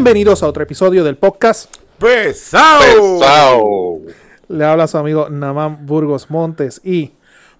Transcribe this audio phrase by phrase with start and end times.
[0.00, 1.74] Bienvenidos a otro episodio del podcast.
[1.98, 3.98] Pesao.
[4.46, 7.10] Le habla su amigo Namán Burgos Montes y,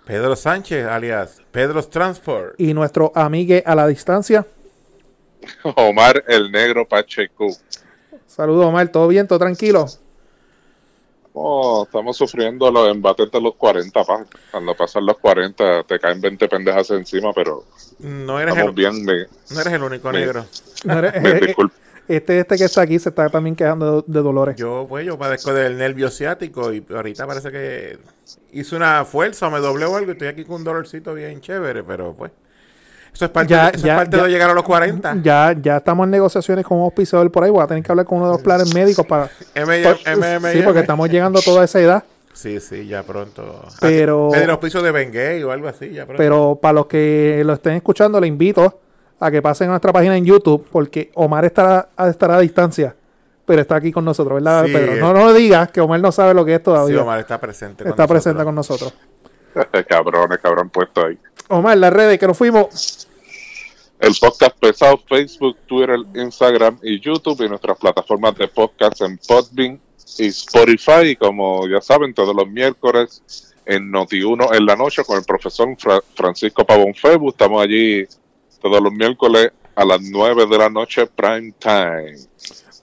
[0.07, 2.55] Pedro Sánchez, alias Pedro's Transport.
[2.57, 4.47] y nuestro amigue a la distancia.
[5.75, 7.49] Omar el Negro Pacheco.
[8.29, 8.87] Saludos, Omar.
[8.87, 9.27] ¿Todo bien?
[9.27, 9.87] ¿Todo tranquilo?
[11.33, 14.25] Oh, estamos sufriendo los embates de los 40, pa.
[14.53, 17.65] Cuando pasan los 40 te caen 20 pendejas encima, pero
[17.99, 19.05] No eres, estamos el, bien.
[19.05, 20.47] Me, no eres el único me- negro.
[20.85, 21.75] No eres- me eh, eh, disculpo.
[22.09, 24.57] Este, este que está aquí se está también quejando de, de dolores.
[24.57, 27.99] Yo, pues, yo padezco del nervio ciático y ahorita parece que
[28.53, 31.41] hice una fuerza o me doblé o algo y estoy aquí con un dolorcito bien
[31.41, 32.33] chévere, pero pues.
[33.13, 34.23] Eso es parte, Ya, eso es ya, parte ya.
[34.25, 35.17] de llegar a los 40.
[35.23, 37.51] Ya, ya estamos en negociaciones con un auspiciador por ahí.
[37.51, 39.31] Voy a tener que hablar con uno de los planes médicos para.
[39.55, 39.97] M, por-
[40.53, 42.05] sí, porque estamos llegando a toda esa edad.
[42.33, 43.65] Sí, sí, ya pronto.
[43.81, 46.19] Pero- Pedir auspicio de Bengay o algo así, ya pronto.
[46.23, 48.79] Pero para los que lo estén escuchando, le invito
[49.21, 52.95] a que pasen a nuestra página en YouTube, porque Omar estará, estará a distancia,
[53.45, 54.97] pero está aquí con nosotros, ¿verdad, Sí, Pedro?
[54.97, 57.03] No, no digas que Omar no sabe lo que es sí, todavía.
[57.03, 57.83] Omar está presente.
[57.85, 58.93] con está presente nosotros.
[58.93, 59.87] con nosotros.
[59.89, 61.19] Cabrones, cabrón puesto ahí.
[61.49, 63.07] Omar, las redes que nos fuimos.
[63.99, 69.81] El podcast Pesado, Facebook, Twitter, Instagram y YouTube y nuestras plataformas de podcast en Podbean
[70.19, 71.01] y Spotify.
[71.09, 75.69] Y como ya saben, todos los miércoles en Noti1 en la noche con el profesor
[75.77, 77.31] Fra- Francisco Pavón Febu.
[77.31, 78.07] Estamos allí
[78.61, 82.17] todos los miércoles a las 9 de la noche, prime time.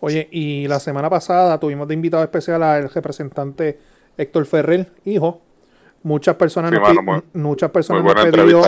[0.02, 3.80] Oye, y la semana pasada tuvimos de invitado especial al representante
[4.18, 5.42] Héctor Ferrer, hijo.
[6.04, 8.14] Muchas personas, Sí, nos, mano, muy- muchas personas nos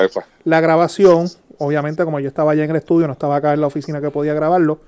[0.03, 0.25] esa.
[0.43, 1.27] la grabación.
[1.59, 4.09] Obviamente, como yo estaba allá en el estudio, no estaba acá en la oficina que
[4.11, 4.80] podía grabarlo.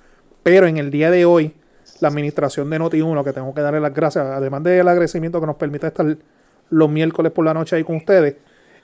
[0.43, 1.53] Pero en el día de hoy,
[1.99, 5.55] la administración de Noti1, que tengo que darle las gracias, además del agradecimiento que nos
[5.57, 6.17] permite estar
[6.71, 8.35] los miércoles por la noche ahí con ustedes,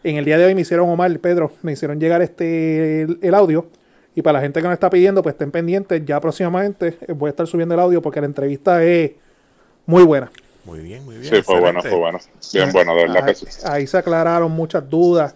[0.10, 3.34] en el día de hoy me hicieron, Omar, Pedro, me hicieron llegar este el, el
[3.34, 3.68] audio.
[4.14, 6.02] Y para la gente que nos está pidiendo, pues estén pendientes.
[6.06, 9.12] Ya próximamente eh, voy a estar subiendo el audio porque la entrevista es
[9.86, 10.32] muy buena.
[10.64, 11.36] Muy bien, muy bien.
[11.36, 12.20] Sí, fue bueno, fue bueno.
[12.54, 13.62] Bien bueno, de verdad ahí, que sí.
[13.66, 15.36] ahí se aclararon muchas dudas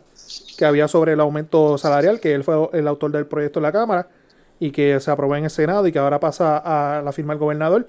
[0.57, 3.72] que había sobre el aumento salarial, que él fue el autor del proyecto en la
[3.72, 4.07] Cámara
[4.59, 7.40] y que se aprobó en el Senado y que ahora pasa a la firma del
[7.40, 7.88] gobernador.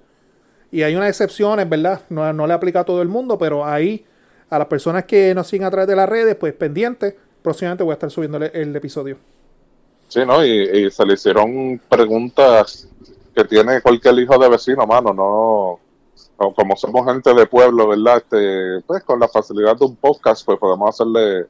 [0.72, 2.00] Y hay unas excepciones, ¿verdad?
[2.10, 4.04] No, no le aplica a todo el mundo, pero ahí
[4.50, 7.92] a las personas que nos siguen a través de las redes, pues pendientes, próximamente voy
[7.92, 9.16] a estar subiendo el, episodio.
[10.08, 10.44] Sí, ¿no?
[10.44, 12.88] Y, y se le hicieron preguntas
[13.34, 15.78] que tiene cualquier hijo de vecino, mano, no,
[16.38, 18.16] no- como somos gente de pueblo, ¿verdad?
[18.18, 21.46] Este, pues con la facilidad de un podcast, pues podemos hacerle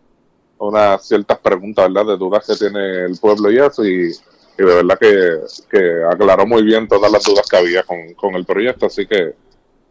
[0.58, 2.12] unas ciertas preguntas, ¿verdad?
[2.12, 5.38] De dudas que tiene el pueblo y eso, y, y de verdad que,
[5.70, 9.34] que aclaró muy bien todas las dudas que había con, con el proyecto, así que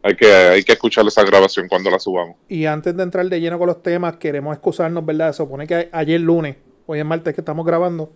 [0.03, 2.35] hay que, hay que escuchar esa grabación cuando la subamos.
[2.47, 5.31] Y antes de entrar de lleno con los temas, queremos excusarnos, ¿verdad?
[5.31, 6.55] Se supone que ayer lunes,
[6.85, 8.11] hoy es martes que estamos grabando,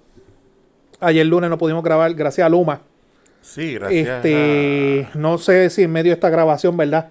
[0.99, 2.81] ayer lunes no pudimos grabar gracias a Luma.
[3.41, 4.07] Sí, gracias.
[4.25, 7.09] Este, no sé si en medio de esta grabación, ¿verdad?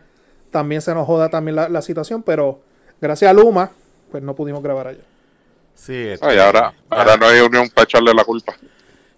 [0.50, 2.60] También se nos joda también la, la situación, pero
[3.00, 3.70] gracias a Luma,
[4.10, 5.04] pues no pudimos grabar ayer.
[5.74, 8.54] Sí, este, Ay, ahora, ya- ahora no hay unión para echarle la culpa.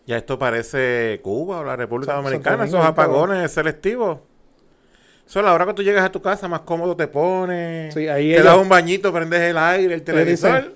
[0.07, 4.19] Ya esto parece Cuba o la República Dominicana, esos apagones selectivos.
[5.35, 7.93] La hora que tú llegas a tu casa, más cómodo te pones.
[7.95, 10.63] Sí, ahí te ella- das un bañito, prendes el aire, el televisor.
[10.63, 10.75] dice,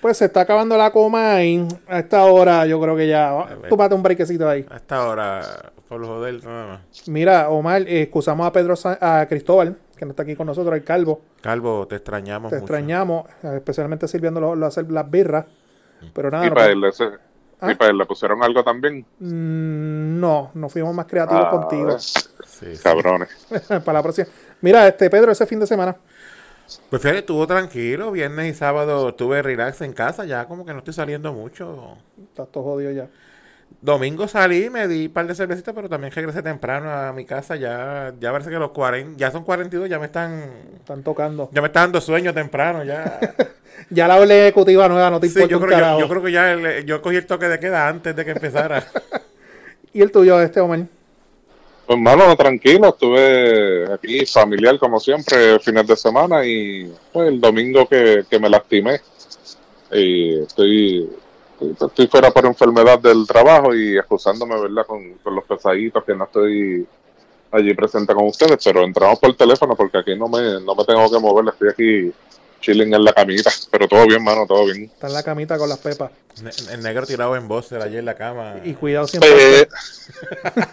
[0.00, 3.32] Pues se está acabando la coma y a esta hora yo creo que ya.
[3.68, 4.64] Tómate un brequecito ahí.
[4.70, 5.42] A esta hora,
[5.88, 6.80] por joder, nada más.
[7.08, 10.74] Mira, Omar, eh, excusamos a Pedro Sa- a Cristóbal, que no está aquí con nosotros,
[10.74, 11.20] el calvo.
[11.42, 12.64] Calvo, te extrañamos Te mucho.
[12.64, 15.44] extrañamos, especialmente sirviendo lo, lo hacer las birras.
[16.14, 17.10] Pero nada, y no, para él, ese-
[17.60, 17.76] ¿Ah?
[17.88, 19.04] él le pusieron algo también.
[19.18, 21.98] Mm, no, no fuimos más creativos Ah, contigo.
[21.98, 22.78] Sí.
[22.82, 23.28] Cabrones.
[23.68, 24.28] Para la próxima.
[24.60, 25.96] Mira, este Pedro, ese fin de semana.
[26.88, 28.12] Pues fíjate, estuvo tranquilo.
[28.12, 30.24] Viernes y sábado estuve relax en casa.
[30.24, 31.96] Ya como que no estoy saliendo mucho.
[32.22, 33.08] Estás todo jodido ya.
[33.82, 37.56] Domingo salí, me di un par de cervecitas, pero también regresé temprano a mi casa.
[37.56, 41.48] Ya, ya parece que los 40, ya son 42, ya me están, Están tocando.
[41.52, 42.84] ya me está dando sueño temprano.
[42.84, 43.18] Ya,
[43.88, 46.00] Ya la orden ejecutiva nueva no te sí, yo un creo, yo, carajo.
[46.00, 48.84] yo creo que ya el- yo cogí el toque de queda antes de que empezara.
[49.94, 50.80] ¿Y el tuyo, este Omar?
[51.86, 57.88] Pues malo, tranquilo, estuve aquí familiar como siempre, fines de semana y pues, el domingo
[57.88, 59.00] que, que me lastimé.
[59.90, 61.10] Y estoy,
[61.60, 64.86] estoy fuera por enfermedad del trabajo y excusándome, ¿verdad?
[64.86, 66.86] Con, con los pesaditos que no estoy
[67.52, 71.10] allí presente con ustedes, pero entramos por teléfono porque aquí no me, no me tengo
[71.10, 72.12] que mover, estoy aquí
[72.60, 74.84] chilling en la camita, pero todo bien, mano, todo bien.
[74.84, 76.10] Está en la camita con las pepas.
[76.42, 78.56] Ne- el negro tirado en voz allí en la cama.
[78.64, 79.66] Y cuidado siempre.
[79.66, 79.68] Pe-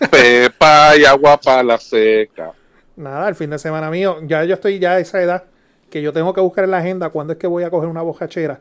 [0.12, 2.52] Pepa y agua para la seca.
[2.96, 5.44] Nada, el fin de semana mío, ya yo estoy ya a esa edad
[5.90, 8.02] que yo tengo que buscar en la agenda cuándo es que voy a coger una
[8.02, 8.60] bojachera.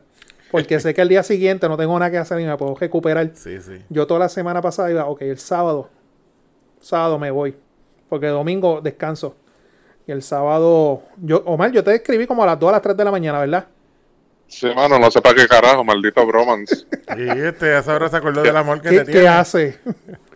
[0.51, 3.31] Porque sé que el día siguiente no tengo nada que hacer y me puedo recuperar.
[3.35, 3.83] Sí, sí.
[3.89, 5.89] Yo toda la semana pasada iba, ok, el sábado.
[6.81, 7.57] sábado me voy.
[8.09, 9.37] Porque domingo descanso.
[10.07, 11.03] Y el sábado.
[11.17, 13.41] Yo, Omar, yo te escribí como a las 2 a las 3 de la mañana,
[13.41, 13.67] ¿verdad?
[14.47, 16.87] Sí, mano, no sé para qué carajo, maldito bromance.
[17.17, 19.29] Y este, a esa hora se acordó del amor que ¿Qué, te qué tiene.
[19.29, 19.81] hace?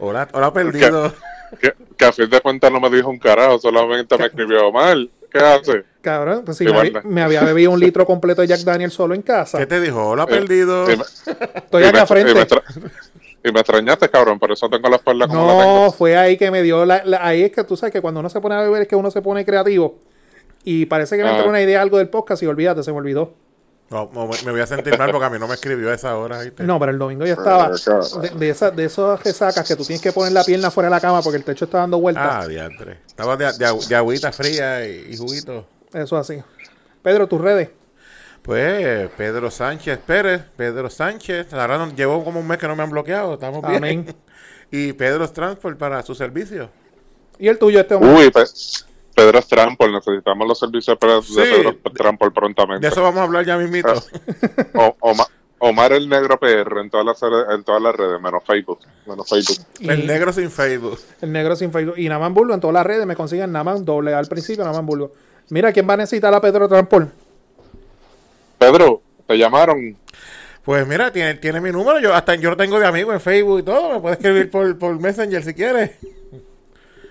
[0.01, 1.15] Hola, hola perdido.
[1.61, 5.09] que, que a fin de cuentas no me dijo un carajo, solamente me escribió mal.
[5.33, 5.85] ¿Qué hace?
[6.01, 7.03] Cabrón, pues si me, había- banda.
[7.09, 9.59] me había bebido un litro completo de Jack Daniel solo en casa.
[9.59, 10.09] ¿Qué te dijo?
[10.09, 10.91] Hola perdido.
[10.91, 11.05] Y me,
[11.55, 12.33] Estoy acá frente.
[12.33, 12.47] y me
[13.43, 15.93] y me extrañaste, cabrón, por eso tengo la espalda como la No, tengo.
[15.93, 18.29] fue ahí que me dio la, la- Ahí es que tú sabes que cuando uno
[18.29, 19.99] se pone a beber es que uno se pone creativo.
[20.65, 21.37] Y parece que me Ah.
[21.37, 23.33] entró una idea algo del podcast y olvídate, se me olvidó.
[23.91, 24.09] No,
[24.45, 26.41] me voy a sentir mal porque a mí no me escribió a esa hora.
[26.43, 26.63] ¿viste?
[26.63, 27.71] No, pero el domingo ya estaba.
[27.71, 30.95] De, de, esas, de esas resacas que tú tienes que poner la pierna fuera de
[30.95, 32.25] la cama porque el techo está dando vueltas.
[32.25, 33.01] Ah, diantre.
[33.07, 35.67] Estaba de, de, agüita fría y, y juguito.
[35.93, 36.41] Eso así.
[37.03, 37.71] Pedro, tus redes.
[38.43, 41.53] Pues Pedro Sánchez Pérez, Pedro Sánchez.
[41.53, 43.35] Ahora no- llevo como un mes que no me han bloqueado.
[43.35, 43.77] Estamos bien.
[43.77, 44.17] Amén.
[44.73, 46.71] Y Pedro Transport para su servicio.
[47.41, 48.13] Y el tuyo, este hombre.
[48.13, 48.45] Uy, Pe-
[49.25, 51.35] Pedro Strampol, necesitamos los servicios de Pedro, Sí.
[51.41, 52.87] de Pedro Strampol prontamente.
[52.87, 53.93] De eso vamos a hablar ya mismito.
[54.75, 55.27] O- Oma-
[55.63, 57.23] Omar el Negro PR en todas las
[57.55, 59.59] en todas las redes, menos Facebook, menos Facebook.
[59.79, 60.99] Y El negro sin Facebook.
[61.21, 61.99] el negro sin Facebook.
[61.99, 65.13] Y Naman Bulgo en todas las redes me consiguen Naman doble al principio, Naman Bulgo.
[65.51, 67.11] Mira, ¿quién va a necesitar a Pedro Transport?
[68.59, 69.97] Pedro, te llamaron.
[70.65, 71.99] Pues mira, tiene, tiene mi número.
[72.01, 73.93] Yo hasta yo lo tengo de amigo en Facebook y todo.
[73.95, 75.93] Me puede escribir por, por Messenger si quieres.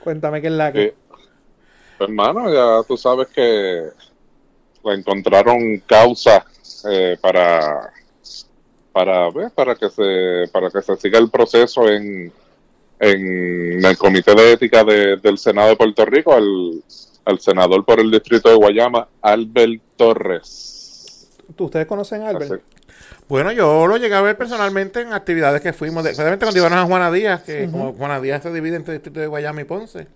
[0.03, 0.83] Cuéntame qué es la que.
[0.85, 0.95] Eh,
[2.06, 3.84] hermano, ya tú sabes que
[4.84, 6.46] le encontraron causa
[6.90, 7.92] eh, para
[8.92, 9.51] para ¿ves?
[9.51, 12.31] para que se para que se siga el proceso en
[13.00, 16.84] en el comité de ética de- del Senado de Puerto Rico al,
[17.25, 22.51] al senador por el distrito de Guayama Albert Torres ¿Tú- ¿Ustedes conocen a Albert?
[22.51, 22.62] Así-
[23.28, 26.86] Bueno, yo lo llegué a ver personalmente en actividades que fuimos, especialmente cuando íbamos a
[26.86, 30.07] Juana Díaz, que como Juana Díaz se divide entre el distrito de Guayama y Ponce.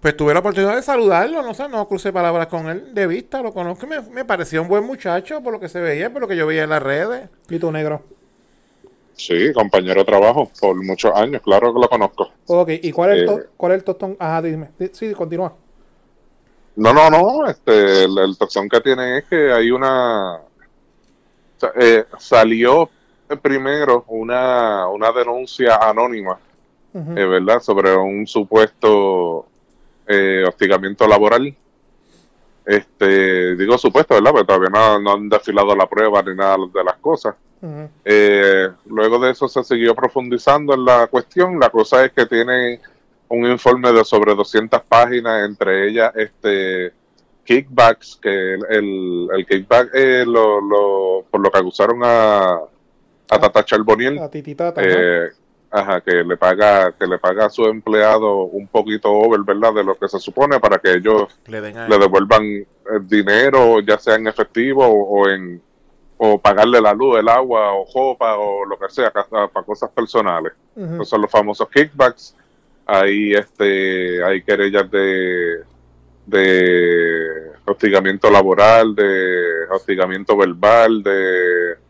[0.00, 3.40] Pues tuve la oportunidad de saludarlo, no sé, no crucé palabras con él de vista,
[3.42, 6.22] lo conozco y me, me pareció un buen muchacho por lo que se veía, por
[6.22, 7.28] lo que yo veía en las redes.
[7.48, 8.02] ¿Y tu negro?
[9.16, 13.16] sí compañero de trabajo por muchos años claro que lo conozco Ok, ¿y cuál es,
[13.18, 13.26] el Eh.
[13.26, 14.16] to- cuál es el tostón?
[14.18, 14.70] Ajá, dime.
[14.76, 15.52] Di- Sí, continúa.
[16.76, 17.46] No, no, no.
[17.48, 20.34] Este, el, el tostón que tiene es que hay una.
[20.38, 20.40] o
[21.58, 22.90] sea, eh, salió
[23.40, 26.36] primero una, una denuncia anónima,
[26.94, 27.12] Ujú.
[27.18, 29.46] eh, ¿verdad?, sobre un supuesto
[30.06, 31.54] eh, hostigamiento laboral.
[32.66, 36.84] Este, digo supuesto, ¿verdad?, porque todavía no, no han desfilado la prueba ni nada de
[36.84, 37.34] las cosas.
[38.04, 41.58] Eh, luego de eso se siguió profundizando en la cuestión.
[41.58, 42.80] La cosa es que tiene
[43.28, 46.92] un informe de sobre 200 páginas, entre ellas este
[47.44, 53.38] kickbacks, que el, el, el kickback eh, lo, lo- por lo que acusaron a, a
[53.40, 54.80] Tata Charboniel, tititata.
[54.84, 55.28] eh,
[55.74, 59.74] ajá, que le paga que le paga a su empleado un poquito over, ¿verdad?
[59.74, 64.28] De lo que se supone para que ellos Le devuelvan el dinero, ya sea en
[64.28, 65.60] efectivo o, o en
[66.16, 70.52] o pagarle la luz, el agua o jopa o lo que sea para cosas personales.
[70.76, 70.94] Ujú.
[70.94, 72.36] Esos son los famosos kickbacks.
[72.86, 75.64] Hay este hay querellas de
[76.24, 81.83] de hostigamiento laboral, de hostigamiento verbal, de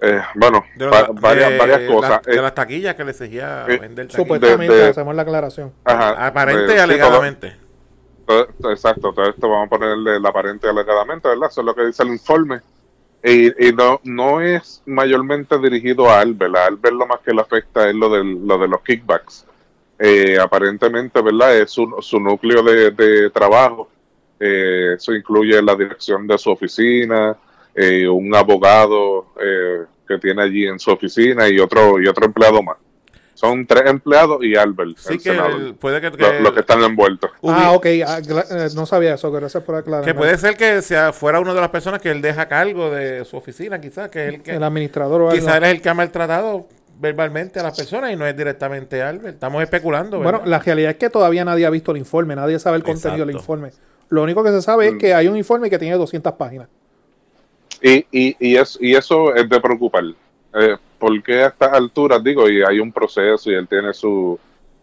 [0.00, 2.22] eh, bueno, de, los- va- varias, de varias las- cosas.
[2.22, 4.12] de Eh, las taquillas que le exigía eh, vender taquillas.
[4.16, 5.72] Supuestamente, de- de- hacemos la aclaración.
[5.84, 7.56] ajá, Aparente de- y sí, todo- alegadamente.
[8.26, 11.48] Todo- Exacto, todo esto vamos a ponerle el aparente alegadamente, ¿verdad?
[11.50, 12.60] Eso es lo que dice el informe.
[13.24, 16.54] Y, y no, no es mayormente dirigido a Albert.
[16.54, 19.44] A Albert lo más que le afecta es lo, del, lo de los kickbacks.
[19.98, 21.56] Eh, aparentemente, ¿verdad?
[21.56, 23.90] Es su, su núcleo de, de trabajo.
[24.38, 27.36] Eh, eso incluye la dirección de su oficina,
[27.78, 32.62] eh, un abogado eh, que tiene allí en su oficina y otro, y otro empleado
[32.62, 32.76] más.
[33.34, 36.52] Son tres empleados y Albert, Sí el que senador, el- puede que, lo- que- los
[36.54, 37.30] que están envueltos.
[37.44, 37.86] Ah, ok.
[38.04, 39.30] ah, eh, no sabía eso.
[39.30, 40.04] Gracias por aclarar.
[40.04, 42.90] que puede ser que sea fuera una de las personas que él deja a cargo
[42.90, 45.38] de su oficina, quizás, que es el que El administrador o algo.
[45.40, 46.66] quizás él es el que ha maltratado
[46.98, 49.34] verbalmente a las personas y no es directamente Albert.
[49.34, 52.34] Estamos especulando, Bueno, la realidad es que todavía nadie ha visto el informe.
[52.34, 53.70] Nadie sabe el contenido del informe.
[54.08, 54.94] Lo único que se sabe Mm.
[54.94, 56.66] es que hay un informe que tiene 200 páginas.
[57.82, 60.04] Y, y, y, es, y eso es de preocupar.
[60.54, 64.38] Eh, porque a estas alturas, digo, y hay un proceso y él tiene su,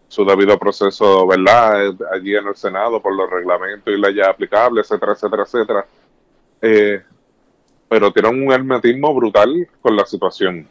[0.08, 1.86] su debido proceso, ¿verdad?
[1.86, 5.86] Eh, Allí en el Senado por los reglamentos y leyes aplicables, etcétera, etcétera, etcétera.
[6.62, 7.02] Eh,
[7.88, 10.66] pero tiene un hermetismo brutal con la situación.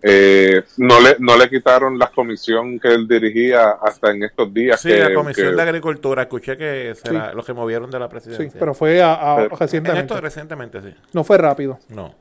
[0.00, 4.80] Eh, no le no le quitaron la comisión que él dirigía hasta en estos días.
[4.80, 6.22] Sí, que- la Comisión que- de Agricultura.
[6.22, 7.14] Escuché que se Sí.
[7.14, 8.60] la- los que movieron de la Sí, presidencia.
[8.60, 10.00] pero fue a- a- Pero- en recientemente.
[10.14, 10.94] esto recientemente, sí.
[11.12, 11.78] No fue rápido.
[11.88, 12.14] No.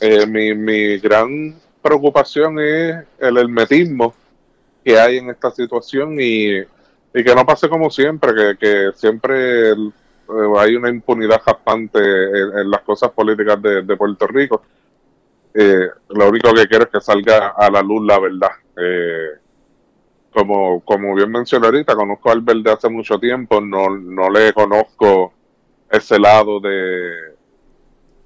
[0.00, 4.14] Eh, mi, mi gran preocupación es el hermetismo
[4.84, 9.70] que hay en esta situación y, y que no pase como siempre, que, que siempre
[9.70, 9.92] el-
[10.28, 14.62] eh, hay una impunidad jaspante en, en las cosas políticas de, de Puerto Rico.
[15.54, 18.50] Eh, lo único que quiero es que salga a la luz la verdad.
[18.76, 19.28] Eh,
[20.32, 24.52] como, como bien mencioné ahorita, conozco al Albert de hace mucho tiempo, no, no le
[24.52, 25.32] conozco
[25.88, 27.12] ese lado de,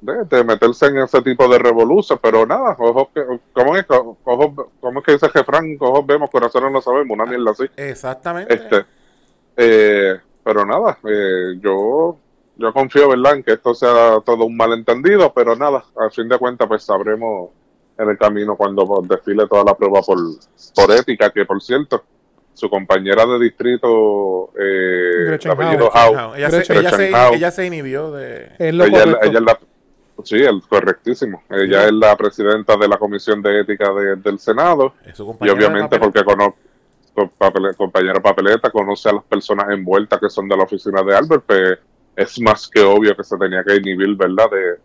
[0.00, 3.84] de, de meterse en ese tipo de revoluciones, pero nada, ojos que, ¿cómo es?
[3.90, 5.76] Ojos, ¿Cómo es que dice Jefran?
[5.78, 7.64] Ojos vemos, corazones no sabemos, una mierda así.
[7.76, 8.54] Exactamente.
[8.54, 8.86] Este,
[9.56, 12.16] eh, pero nada, eh, yo,
[12.58, 16.36] yo confío, ¿verdad?, en que esto sea todo un malentendido, pero nada, al fin de
[16.38, 17.50] cuentas, pues sabremos
[17.96, 20.18] en el camino cuando pues, desfile toda la prueba por,
[20.74, 22.04] por ética, que por cierto,
[22.54, 26.36] su compañera de distrito, eh, de apellido Howe.
[26.36, 28.50] Ella, ella, ella se inhibió de...
[28.58, 29.26] Es lo ella, es la- correcto.
[29.28, 29.58] ella es la,
[30.24, 31.42] sí, el correctísimo.
[31.50, 35.26] Ella es la presidenta de la Comisión de Ética de- del Senado es su y
[35.26, 36.56] compañera obviamente porque conozco
[37.76, 41.78] compañero papeleta, conoce a las personas envueltas que son de la oficina de Albert, pues
[42.18, 44.78] es más que obvio que se tenía que inhibir, ¿verdad?, de,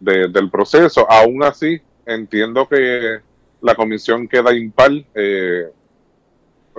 [0.00, 1.06] de- del proceso.
[1.10, 3.20] Aún así, entiendo que
[3.60, 5.70] la comisión queda impar, eh,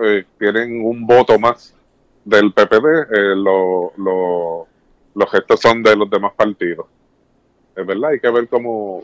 [0.03, 1.73] eh, tienen un voto más
[2.25, 4.67] del PPD, eh, lo- lo-
[5.15, 6.87] los gestos son de los demás partidos.
[7.75, 9.03] Es verdad, hay que ver cómo,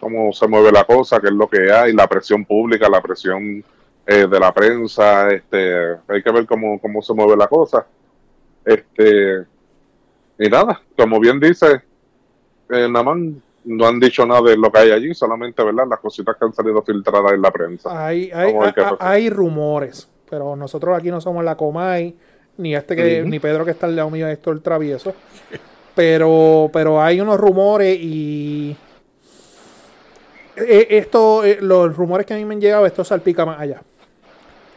[0.00, 3.64] cómo se mueve la cosa, qué es lo que hay, la presión pública, la presión
[4.06, 5.74] eh, de la prensa, este,
[6.08, 7.86] hay que ver cómo, cómo se mueve la cosa.
[8.64, 9.44] Este,
[10.38, 11.82] y nada, como bien dice,
[12.70, 13.18] eh, nada más
[13.64, 16.52] no han dicho nada de lo que hay allí, solamente verdad las cositas que han
[16.52, 18.06] salido filtradas en la prensa.
[18.06, 18.54] Hay, hay,
[19.00, 22.14] hay- rumores, pero nosotros aquí no somos la Comay,
[22.56, 25.12] ni este que, ni Pedro que está al lado mío, Héctor Travieso.
[25.94, 28.76] Pero, pero hay unos rumores y
[30.56, 33.82] eh, esto, eh, los rumores que a mí me han llegado, esto salpica más allá.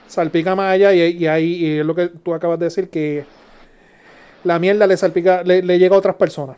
[0.07, 3.23] Salpica más allá y, y hay, y es lo que tú acabas de decir, que
[4.43, 6.57] la mierda le salpica, le, le llega a otras personas.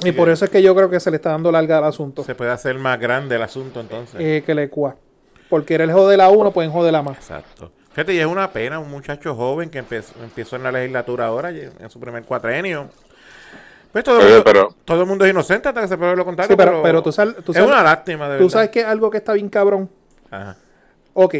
[0.00, 0.12] Y Sí.
[0.12, 2.22] por eso es que yo creo que se le está dando larga al asunto.
[2.24, 4.20] Se puede hacer más grande el asunto entonces.
[4.20, 4.96] eh, que le cua.
[5.48, 7.16] Porque eres joder a uno, pueden joder a más.
[7.16, 7.70] Exacto.
[7.92, 11.48] Fíjate, y es una pena, un muchacho joven que empezó, empezó en la legislatura ahora,
[11.50, 12.88] en su primer cuatrenio.
[13.90, 16.14] Pues todo, el Oye, mundo, pero- todo el mundo es inocente hasta que se pruebe
[16.14, 16.52] lo contrario.
[16.52, 18.44] Sí, pero, pero tú sabes, tú es una lástima, de verdad.
[18.44, 19.88] tú sabes que algo que está bien cabrón.
[20.30, 20.56] Ajá.
[21.14, 21.34] Ok,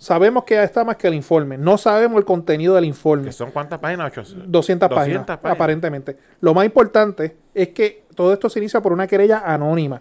[0.00, 1.58] sabemos que está más que el informe.
[1.58, 3.26] No sabemos el contenido del informe.
[3.26, 4.10] ¿Que son cuántas páginas?
[4.10, 4.24] Ocho.
[4.46, 6.16] 200, páginas, aparentemente.
[6.40, 10.00] Lo más importante es que todo esto se inicia por una querella anónima.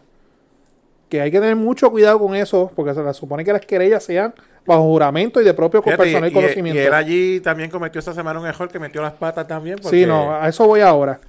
[1.09, 4.33] Que hay que tener mucho cuidado con eso, porque se supone que las querellas sean
[4.65, 6.79] bajo juramento y de propio con Fíjate, personal y, conocimiento.
[6.81, 9.77] y él allí también cometió esta semana un error que metió las patas también.
[9.81, 11.19] Porque Sí, no, a eso voy ahora.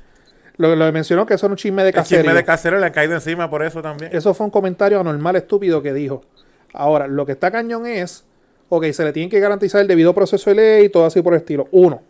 [0.59, 2.87] Lo, lo que mencionó que eso era un chisme de el chisme de casero le
[2.87, 4.15] ha caído encima por eso también.
[4.15, 6.23] Eso fue un comentario anormal, estúpido que dijo.
[6.75, 8.27] Ahora, lo que está cañón es,
[8.71, 11.35] ok, se le tiene que garantizar el debido proceso de ley y todo así por
[11.35, 11.69] el estilo.
[11.73, 12.01] Uno,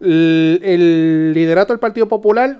[0.00, 2.58] el, el liderato del Partido Popular,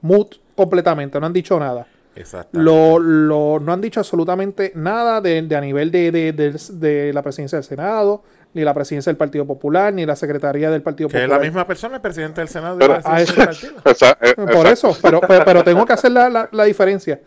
[0.00, 1.86] mut completamente, no han dicho nada.
[2.14, 2.58] Exacto.
[2.60, 7.12] Lo, lo- no han dicho absolutamente nada de, de a nivel de, de- de- de
[7.12, 8.22] la presidencia del Senado,
[8.52, 11.40] ni la presidencia del Partido Popular, ni la secretaría del Partido que es Popular.
[11.40, 12.76] la misma persona, el presidente del Senado.
[12.76, 13.72] y presidente Ah, del partido.
[13.86, 17.18] Esa- eh, Por eso, pero, pero, pero tengo que hacer la, la- la diferencia.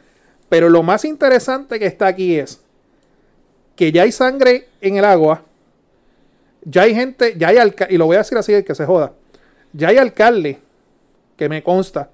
[0.50, 2.62] Pero lo más interesante que está aquí es
[3.76, 5.44] que ya hay sangre en el agua,
[6.64, 9.14] ya hay gente, ya hay alcalde, y lo voy a decir así, que se joda,
[9.74, 10.60] ya hay alcalde,
[11.38, 12.10] que me consta,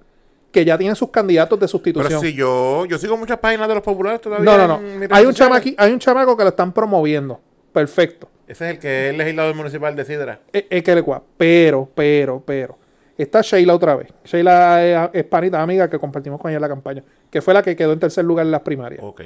[0.51, 2.19] que ya tienen sus candidatos de Pero sustitución.
[2.21, 4.43] si yo, yo sigo muchas páginas de los populares todavía.
[4.45, 5.07] no, no, no.
[5.11, 7.39] Hay un, chamaqui- hay un chamaco que lo están promoviendo.
[7.71, 8.27] Perfecto.
[8.47, 10.39] Ese es el que es legislador municipal de Sidra.
[10.51, 11.23] Es, es que le cua.
[11.37, 12.77] Pero, pero, pero.
[13.17, 14.09] Está Sheila otra vez.
[14.25, 17.01] Sheila es, es panita amiga que compartimos con ella en la campaña.
[17.29, 19.01] Que fue la que quedó en tercer lugar en las primarias.
[19.01, 19.21] Ok.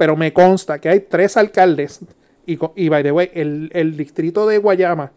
[0.00, 2.00] Pero me consta que hay tres alcaldes.
[2.46, 5.12] Y, by the way, el, el distrito de Guayama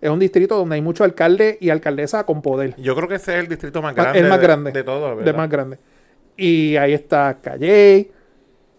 [0.00, 2.76] es un distrito donde hay muchos alcaldes y alcaldesas con poder.
[2.76, 4.20] Yo creo que ese es el distrito más grande.
[4.20, 4.70] el más de- grande.
[4.70, 5.34] De, todos, De ¿verdad?
[5.36, 5.78] más grande.
[6.36, 8.12] Y ahí está Calley,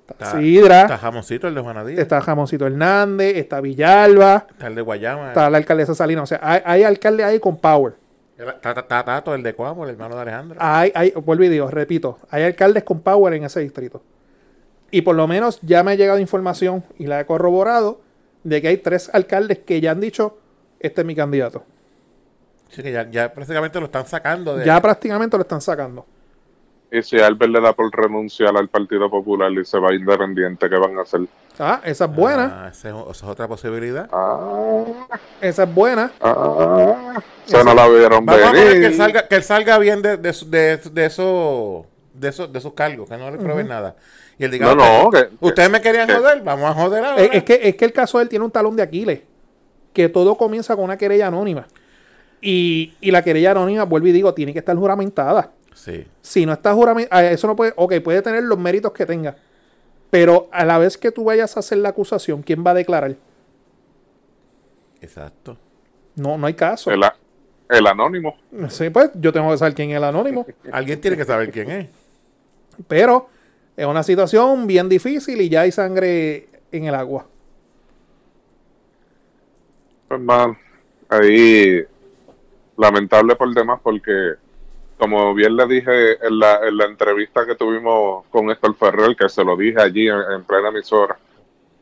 [0.07, 1.91] está, Está- Sidra, Está Jamoncito, el de Juanadía.
[2.01, 5.27] Está, está Jamoncito Hernández, está Villalba, el de Guayama.
[5.27, 6.23] está la alcaldesa Salinas.
[6.23, 7.95] O sea, hay, hay alcaldes ahí con power.
[8.37, 10.57] Está, está- está Tato, el de Cuamo, el hermano de Alejandra.
[10.61, 14.01] Hay, hay, vuelvo y digo, repito, hay alcaldes con power en ese distrito.
[14.91, 18.01] Y por lo menos ya me ha llegado información y la he corroborado
[18.43, 20.37] de que hay tres alcaldes que ya han dicho,
[20.79, 21.63] este es mi candidato.
[22.69, 24.65] Sí, que ya, ya prácticamente lo están sacando de.
[24.65, 26.05] Ya prácticamente lo están sacando.
[26.93, 30.75] Y si Albert le da por renunciar al Partido Popular y se va independiente, ¿qué
[30.77, 31.21] van a hacer?
[31.57, 34.09] Ah, esa es buena, Ah, esa es, esa es otra posibilidad.
[34.11, 34.83] Ah,
[35.39, 36.11] esa es buena.
[36.19, 38.97] ah, se no la vieron Vamos a poner que él venir.
[38.97, 41.85] salga, que él salga bien de, de, de, de eso.
[42.21, 43.95] De esos, de sus cargos, que no le prueben nada.
[44.37, 45.09] Y él diga, No, no,
[45.41, 47.21] "Ustedes- me querían que- joder, vamos a joder ahora.
[47.23, 49.21] Es, es que, es que el caso de él tiene un talón de Aquiles.
[49.93, 51.67] Que todo comienza con una querella anónima.
[52.39, 55.51] Y, y la querella anónima, vuelvo y digo, tiene que estar juramentada.
[55.73, 56.05] Sí.
[56.21, 59.35] Si no está juramentada, eso no puede, ok, puede tener los méritos que tenga.
[60.09, 63.15] Pero a la vez que tú vayas a hacer la acusación, ¿quién va a declarar?
[65.01, 65.57] Exacto.
[66.15, 66.91] No, no hay caso.
[66.91, 67.15] El, a-
[67.69, 68.35] el anónimo.
[68.69, 70.45] Sí, pues yo tengo que saber quién es el anónimo.
[70.71, 71.87] Alguien tiene que saber quién es.
[72.87, 73.29] Pero
[73.75, 77.25] es una situación bien difícil y ya hay sangre en el agua.
[80.07, 80.57] Pues, man,
[81.09, 81.83] ahí
[82.77, 84.33] lamentable por demás porque
[84.97, 89.29] como bien le dije en la, en la entrevista que tuvimos con Héctor Ferrer, que
[89.29, 91.17] se lo dije allí en, en plena emisora,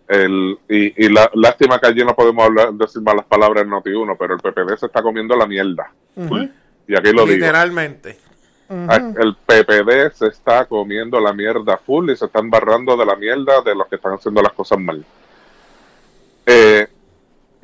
[0.08, 4.16] el, y, y la, lástima que allí no podemos hablar, decir malas palabras en Noti1,
[4.18, 5.92] pero el PPD se está comiendo la mierda.
[6.16, 7.36] Y aquí lo digo.
[7.36, 8.18] Literalmente.
[8.70, 13.16] Ah, El PPD se está comiendo la mierda full y se están barrando de la
[13.16, 15.04] mierda de los que están haciendo las cosas mal.
[16.46, 16.88] Eh,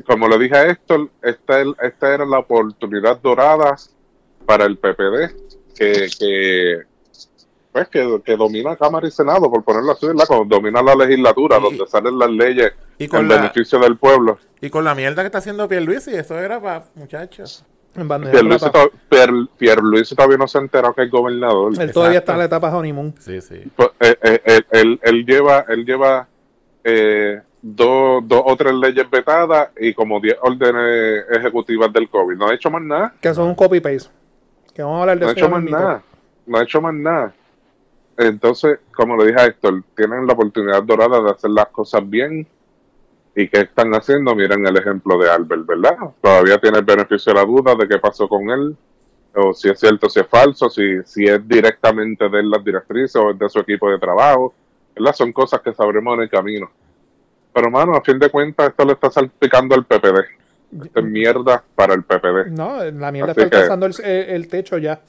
[0.08, 3.76] como le dije a Héctor, esta, esta era la oportunidad dorada
[4.46, 5.36] para el PPD
[5.76, 6.82] que, que,
[7.72, 10.26] pues, que, que domina Cámara y Senado, por ponerlo así, ¿verdad?
[10.28, 13.98] Como domina la legislatura, Y- donde salen las leyes y con en la- beneficio del
[13.98, 14.38] pueblo.
[14.62, 17.64] Y con la mierda que está haciendo Pierluisi, eso era para muchachos.
[17.96, 21.72] Pierluisi, to- Pier- Pierluisi todavía no se ha enterado que es gobernador.
[21.80, 22.32] Él todavía Exacto.
[22.32, 23.16] está en la etapa honeymoon.
[23.20, 23.64] Sí, sí.
[23.75, 26.28] Pues, eh, eh, él, él- él lleva, él lleva
[26.84, 32.36] eh, dos, dos o tres leyes vetadas y como 10 órdenes ejecutivas del COVID.
[32.38, 33.14] No ha hecho más nada.
[33.22, 34.10] Que son un copy-paste.
[34.74, 36.04] Que vamos a hablar de No ha eso hecho más nada.
[36.46, 37.34] No ha hecho más nada.
[38.17, 42.48] Entonces, como le dije a Héctor, tienen la oportunidad dorada de hacer las cosas bien.
[43.36, 44.34] ¿Y qué están haciendo?
[44.34, 45.98] Miren el ejemplo de Albert, ¿verdad?
[46.21, 48.76] Todavía tiene el beneficio de la duda de qué pasó con él,
[49.36, 53.15] o si es cierto, si es falso, si, si es directamente de él las directrices
[53.17, 54.54] o es de su equipo de trabajo,
[54.95, 55.13] ¿verdad?
[55.13, 56.71] Son cosas que sabremos en el camino.
[57.54, 60.19] Pero, mano, a fin de cuentas, esto le está salpicando al PPD.
[60.86, 62.48] Esto es mierda para el PPD.
[62.52, 65.02] No, la mierda Así está alcanzando el, el- el techo ya.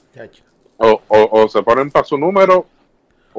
[0.77, 2.67] O, o se ponen para su número,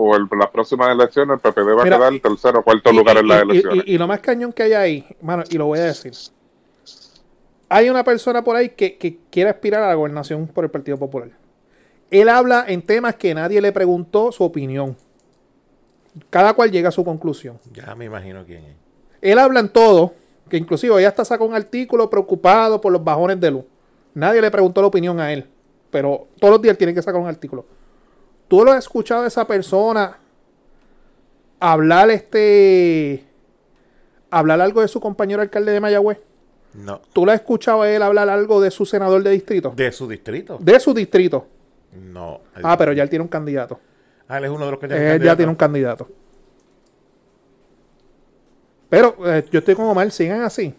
[0.00, 3.16] o las próximas elecciones el PPD va Mira, a quedar tercero o cuarto Y- lugar
[3.16, 3.84] y- en las y- elecciones.
[3.86, 6.12] Y, y lo más cañón que hay ahí, mano, y lo voy a decir.
[7.68, 10.96] Hay una persona por ahí que, que quiere aspirar a la gobernación por el Partido
[10.96, 11.30] Popular.
[12.10, 14.96] Él habla en temas que nadie le preguntó su opinión.
[16.30, 17.58] Cada cual llega a su conclusión.
[17.72, 18.76] Ya me imagino quién es.
[19.20, 20.14] Él habla en todo,
[20.48, 23.64] que inclusive ya hasta sacó un artículo preocupado por los bajones de luz.
[24.14, 25.44] Nadie le preguntó la opinión a él,
[25.90, 27.66] pero todos los días él tiene que sacar un artículo.
[28.48, 30.18] ¿Tú lo has escuchado a esa persona
[31.60, 33.24] hablar este
[34.30, 36.18] hablar algo de su compañero alcalde de Mayagüez?
[36.74, 37.00] No.
[37.12, 39.72] ¿Tú lo has escuchado a él hablar algo de su senador de distrito?
[39.74, 40.58] De su distrito.
[40.60, 41.46] De su distrito.
[41.92, 42.40] No.
[42.62, 43.80] Ah, pero ya él tiene un candidato.
[44.28, 46.08] Ah, él es uno de los que Él tiene ya tiene un candidato.
[48.88, 50.74] Pero eh, yo estoy con Omar, sigan así.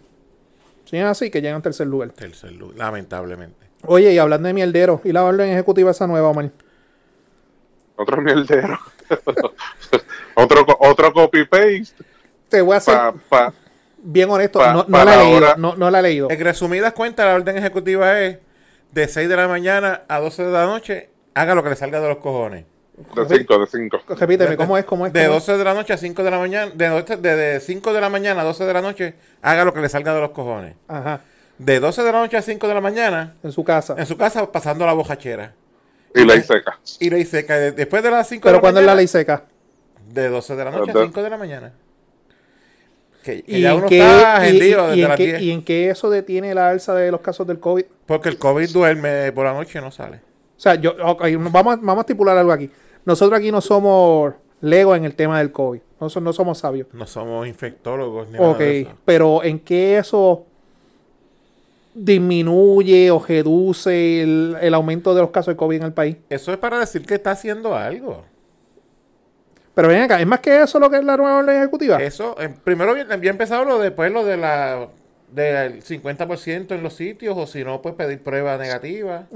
[0.84, 2.10] Sigan así que llegan al tercer lugar.
[2.10, 3.66] Tercer lugar, lamentablemente.
[3.86, 6.50] Oye, y hablando de mierdero, ¿y la orden ejecutiva esa nueva, Omar?
[8.00, 8.78] Otro mierdero.
[10.34, 12.02] otro, otro copy-paste.
[12.48, 13.52] Te voy a ser Pa, pa,
[13.98, 15.56] bien honesto, pa- no, no la he leído.
[15.56, 16.30] No, no la he leído.
[16.30, 18.38] En resumidas cuentas, la orden ejecutiva es
[18.90, 22.00] de 6 de la mañana a 12 de la noche, haga lo que le salga
[22.00, 22.64] de los cojones.
[23.14, 24.00] de 5, de 5.
[24.18, 24.84] Repíteme, ¿cómo es?
[24.84, 25.12] ¿Cómo es?
[25.12, 25.46] De ¿Cómo es?
[25.46, 28.08] 12 de la noche a 5 de la mañana, de, de, de 5 de la
[28.08, 30.74] mañana a 12 de la noche, haga lo que le salga de los cojones.
[30.88, 31.20] Ajá,
[31.58, 33.94] De 12 de la noche a 5 de la mañana, en su casa.
[33.98, 35.52] en su casa pasando la bojachera.
[36.14, 36.78] Y ley seca.
[36.98, 37.56] Y ley seca.
[37.58, 39.44] de- Después de las 5 de Pero la cuando es la mañana, ley seca.
[40.08, 41.02] De 12 de la noche a ¿Verdad?
[41.08, 41.72] 5 de la mañana.
[43.22, 45.26] Que, que ¿Y ya en, uno qué, está y- agendido y- desde en las qué-
[45.26, 45.42] 10.
[45.42, 47.84] y en qué eso detiene la alza de los casos del COVID?
[48.06, 50.16] Porque el COVID duerme por la noche y no sale.
[50.56, 52.70] O sea, yo, vamos, a, vamos a estipular algo aquí.
[53.04, 55.80] Nosotros aquí no somos legos en el tema del COVID.
[56.00, 56.88] Nosotros no somos sabios.
[56.92, 58.90] No somos infectólogos ni nada Ok, de eso.
[59.04, 60.46] pero ¿en qué eso
[61.94, 66.16] disminuye o reduce el, el aumento de los casos de COVID en el país?
[66.28, 68.24] Eso es para decir que está haciendo algo.
[69.74, 72.02] Pero ven acá, ¿es más que eso lo que es la nueva orden ejecutiva?
[72.02, 74.88] Eso, eh, primero había empezado lo después lo de la
[75.30, 79.28] del 50% en los sitios o si no pues pedir prueba negativa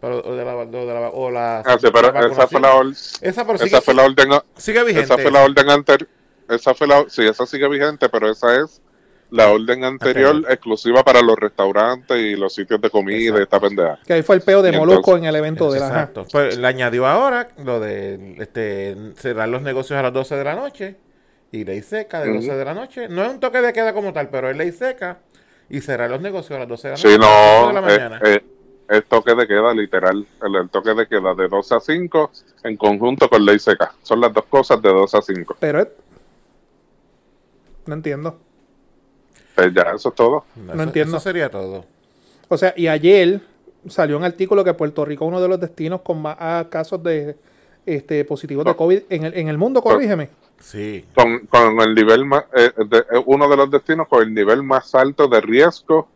[0.00, 2.58] pero, o de la, o de la- o la- Ah, sí, pero la esa fue
[2.58, 2.86] la, or-
[3.20, 4.30] esa, pero esa fue la orden.
[4.56, 6.08] sigue vigente Esa fue la orden anterior.
[6.48, 8.80] Esa fue la, sí, esa sigue vigente, pero esa es
[9.30, 13.42] la orden anterior exclusiva para los restaurantes y los sitios de comida y Exacto.
[13.42, 13.98] esta pendeja.
[14.06, 15.86] Que ahí fue el peo de Molusco en el evento de la...
[15.88, 16.26] Exacto.
[16.30, 20.54] Pues le añadió ahora lo de este, cerrar los negocios a las 12 de la
[20.54, 20.96] noche
[21.52, 22.56] y ley seca de 12 Ujú.
[22.56, 23.08] de la noche.
[23.08, 25.18] No es un toque de queda como tal, pero es ley seca
[25.68, 27.08] y cerrar los negocios a las 12 de la noche.
[27.08, 28.20] Sí, a las 5 de la no, mañana.
[28.24, 28.44] eh, eh,
[28.88, 32.30] el toque de queda literal, el, el toque de queda de 12 a 5
[32.62, 33.92] en conjunto con ley seca.
[34.04, 35.56] Son las dos cosas de 12 a 5.
[35.58, 35.88] Pero es-
[37.86, 38.38] no entiendo.
[39.56, 40.44] Pues ya, eso es todo.
[40.72, 41.16] Eso- entiendo.
[41.16, 41.84] Eso sería todo.
[42.48, 43.40] O sea, y ayer
[43.88, 47.02] salió un artículo que Puerto Rico es uno de los destinos con más ah, casos
[47.02, 47.36] de
[47.84, 50.28] este positivos de COVID en el, en el mundo, corrígeme.
[50.60, 51.04] Sí.
[51.14, 54.62] Con, con el nivel más, eh, de- eh, uno de los destinos con el nivel
[54.62, 56.08] más alto de riesgo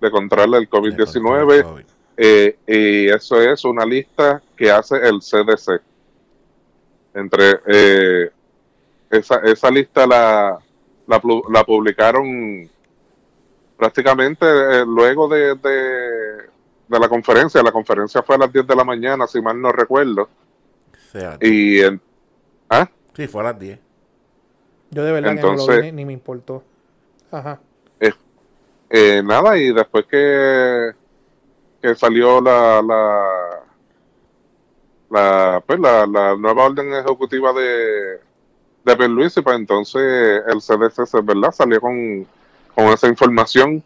[0.00, 1.62] de contraer el COVID-19.
[1.62, 1.84] COVID.
[2.16, 5.80] eh, y eso es una lista que hace el CDC.
[7.14, 8.30] Entre eh,
[9.10, 10.58] esa, esa lista la,
[11.06, 12.68] la, la publicaron
[13.76, 16.36] prácticamente eh, luego de, de,
[16.88, 17.62] de la conferencia.
[17.62, 20.28] La conferencia fue a las 10 de la mañana, si mal no recuerdo.
[21.40, 22.00] Y en-
[22.70, 22.88] ¿ah?
[23.14, 23.78] Sí, fue a las 10.
[24.90, 26.62] Yo de verdad que no Entonces- lo vi ni, ni me importó.
[27.30, 27.60] Ajá.
[28.90, 30.92] Eh, nada, y después que,
[31.82, 33.62] que salió la, la,
[35.10, 38.20] la, pues la, la nueva orden ejecutiva de,
[38.84, 41.50] de Pierluisi, pues entonces el CDC, ¿verdad?
[41.50, 42.24] Salió con,
[42.74, 43.82] con esa información.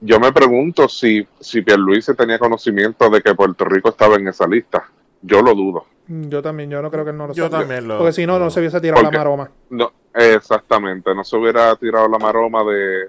[0.00, 4.46] Yo me pregunto si, si Pierluisi tenía conocimiento de que Puerto Rico estaba en esa
[4.46, 4.84] lista.
[5.22, 5.86] Yo lo dudo.
[6.08, 7.58] Yo también, yo no creo que él no lo Yo sabía.
[7.60, 9.50] también lo- Porque si no, no se hubiese tirado la maroma.
[9.70, 13.08] No, exactamente, no se hubiera tirado la maroma de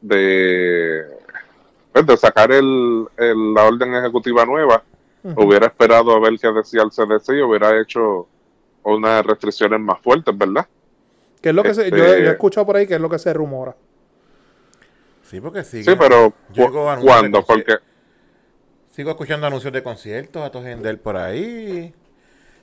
[0.00, 1.02] de,
[1.92, 4.82] pues, de sacar el, el- la orden ejecutiva nueva.
[5.36, 8.28] Hubiera esperado a ver qué decía el CDC y hubiera hecho
[8.84, 10.66] unas restricciones más fuertes, ¿verdad?
[11.42, 13.08] Que es lo que se, yo, Este- yo he escuchado por ahí que es lo
[13.10, 13.74] que se rumora.
[15.30, 15.84] Sí, porque sigue.
[15.84, 16.32] Sí, pero
[17.02, 17.44] ¿cuándo?
[17.44, 17.76] Porque
[18.90, 21.94] Sigo escuchando anuncios de conciertos a todos él por ahí.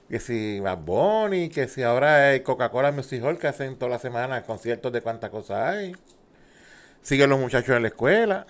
[0.10, 3.99] Que si Bad Bunny, que si ahora el Coca-Cola Music Hall que hacen toda la
[3.99, 5.95] semana conciertos de cuántas cosas hay.
[7.02, 8.45] Siguen los muchachos en la escuela.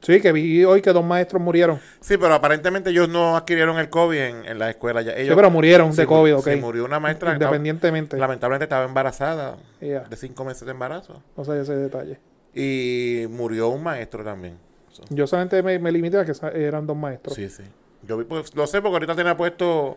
[0.00, 1.78] Sí, que vi hoy que dos maestros murieron.
[2.00, 5.02] Sí, pero aparentemente ellos no adquirieron el COVID en, en la escuela.
[5.02, 5.12] Ya.
[5.12, 6.44] Ellos, sí, pero murieron de COVID, ok.
[6.44, 7.32] Se murió una maestra.
[7.34, 8.16] Independientemente.
[8.16, 11.22] estaba- lamentablemente estaba embarazada de cinco meses de embarazo.
[11.36, 12.18] No sé ese detalle.
[12.54, 14.58] Y murió un maestro también.
[14.90, 17.34] So, Yo solamente me, me limité a que eran dos maestros.
[17.34, 17.62] Sí, sí.
[18.02, 19.96] Yo vi, pues, lo sé porque ahorita tenía puesto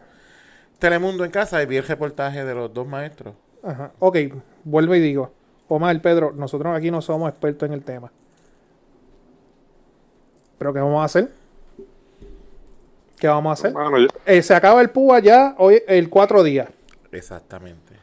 [0.77, 3.33] Telemundo en casa y vi el reportaje de los dos maestros.
[3.63, 3.91] Ajá.
[3.99, 4.17] Ok,
[4.63, 5.31] vuelvo y digo.
[5.69, 8.11] Omar, Pedro, nosotros aquí no somos expertos en el tema.
[10.57, 11.29] ¿Pero qué vamos a hacer?
[13.19, 13.73] ¿Qué vamos a hacer?
[13.73, 16.67] Bueno, yo- Eh, se acaba el PUA ya hoy, el 4 días.
[17.11, 17.93] Exactamente.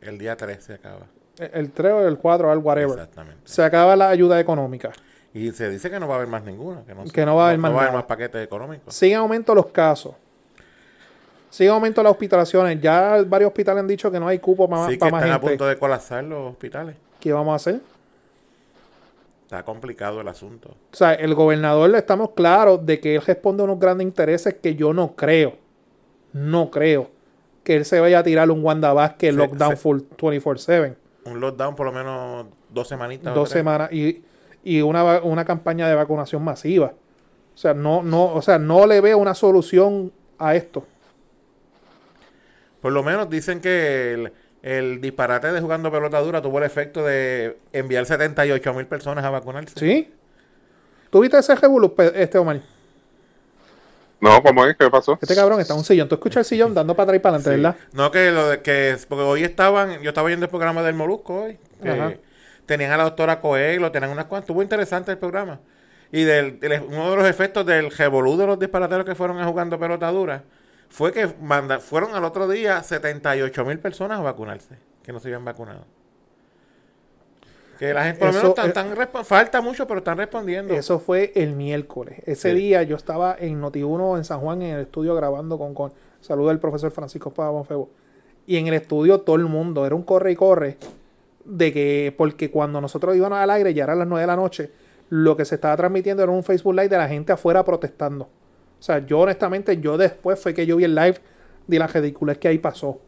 [0.00, 1.06] El día 3 se acaba.
[1.38, 2.90] El- El 3 o el 4, el whatever.
[2.98, 3.40] Exactamente.
[3.44, 4.92] Se acaba la ayuda económica.
[5.34, 6.82] Y se dice que no va a haber más ninguna.
[6.84, 8.02] Que no, Que no va a haber más no va a haber nada.
[8.02, 8.94] más paquetes económicos.
[8.94, 10.14] Sigue en aumento los casos.
[11.50, 12.80] Sigue en aumento las hospitalizaciones.
[12.80, 15.34] Ya varios hospitales han dicho que no hay cupo para, Sí, que más están a
[15.34, 15.48] gente.
[15.48, 16.96] punto de colapsar los hospitales.
[17.20, 17.80] ¿Qué vamos a hacer?
[19.44, 20.70] Está complicado el asunto.
[20.92, 24.74] O sea, el gobernador estamos claros de que él responde a unos grandes intereses que
[24.74, 25.54] yo no creo.
[26.34, 27.10] No creo
[27.64, 30.96] que él se vaya a tirar un Wanda Vázquez Se- lockdown se- full 24-7.
[31.30, 33.34] Un lockdown por lo menos dos semanitas.
[33.34, 34.22] Dos semanas y,
[34.64, 36.92] y una, una campaña de vacunación masiva.
[37.54, 40.84] O sea, no, no, o sea, no le veo una solución a esto.
[42.80, 47.04] Por lo menos dicen que el, el disparate de jugando pelota dura tuvo el efecto
[47.04, 49.78] de enviar 78 mil personas a vacunarse.
[49.78, 50.12] ¿Sí?
[51.10, 52.60] ¿Tuviste ese revolú, este Omar?
[54.20, 54.76] No, ¿cómo es?
[54.76, 55.18] ¿Qué pasó?
[55.20, 56.08] Este cabrón está en un sillón.
[56.08, 57.62] Tú escuchas el sillón dando para atrás y para adelante, Sí.
[57.62, 57.76] ¿verdad?
[57.92, 61.42] No, que lo de que porque hoy estaban, yo estaba viendo el programa del Molusco
[61.44, 62.12] hoy, que Ajá.
[62.66, 65.60] tenían a la doctora Coelho, tenían unas cuantas, estuvo interesante el programa.
[66.10, 69.46] Y del, del- uno de los efectos del revolú de los disparateros que fueron a
[69.46, 70.42] jugando pelota dura
[70.88, 75.28] fue que manda, fueron al otro día 78 mil personas a vacunarse, que no se
[75.28, 75.84] habían vacunado.
[77.78, 80.74] Que la gente, por lo menos, están- están respo- falta mucho, pero están respondiendo.
[80.74, 82.18] Eso fue el miércoles.
[82.26, 82.56] Ese Sí.
[82.56, 86.48] día yo estaba en Noti1 en San Juan en el estudio grabando con, con saludo
[86.48, 87.88] del profesor Francisco Espada Bonfebo.
[88.46, 90.76] Y en el estudio todo el mundo, era un corre y corre
[91.44, 94.70] de que, porque cuando nosotros íbamos al aire, ya eran las 9 de la noche,
[95.10, 98.24] lo que se estaba transmitiendo era un Facebook Live de la gente afuera protestando.
[98.24, 101.16] O sea, yo honestamente, yo después fue que yo vi el live
[101.66, 102.98] de la ridiculez que ahí pasó.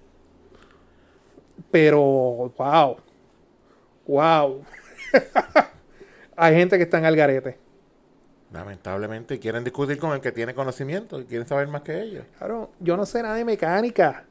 [1.71, 2.01] Pero,
[2.57, 2.97] wow.
[4.11, 4.65] Wow.
[6.37, 7.57] Hay gente que está en el garete.
[8.53, 12.25] Lamentablemente, quieren discutir con el que tiene conocimiento y quieren saber más que ellos.
[12.39, 14.25] Claro, yo no sé nada de mecánica.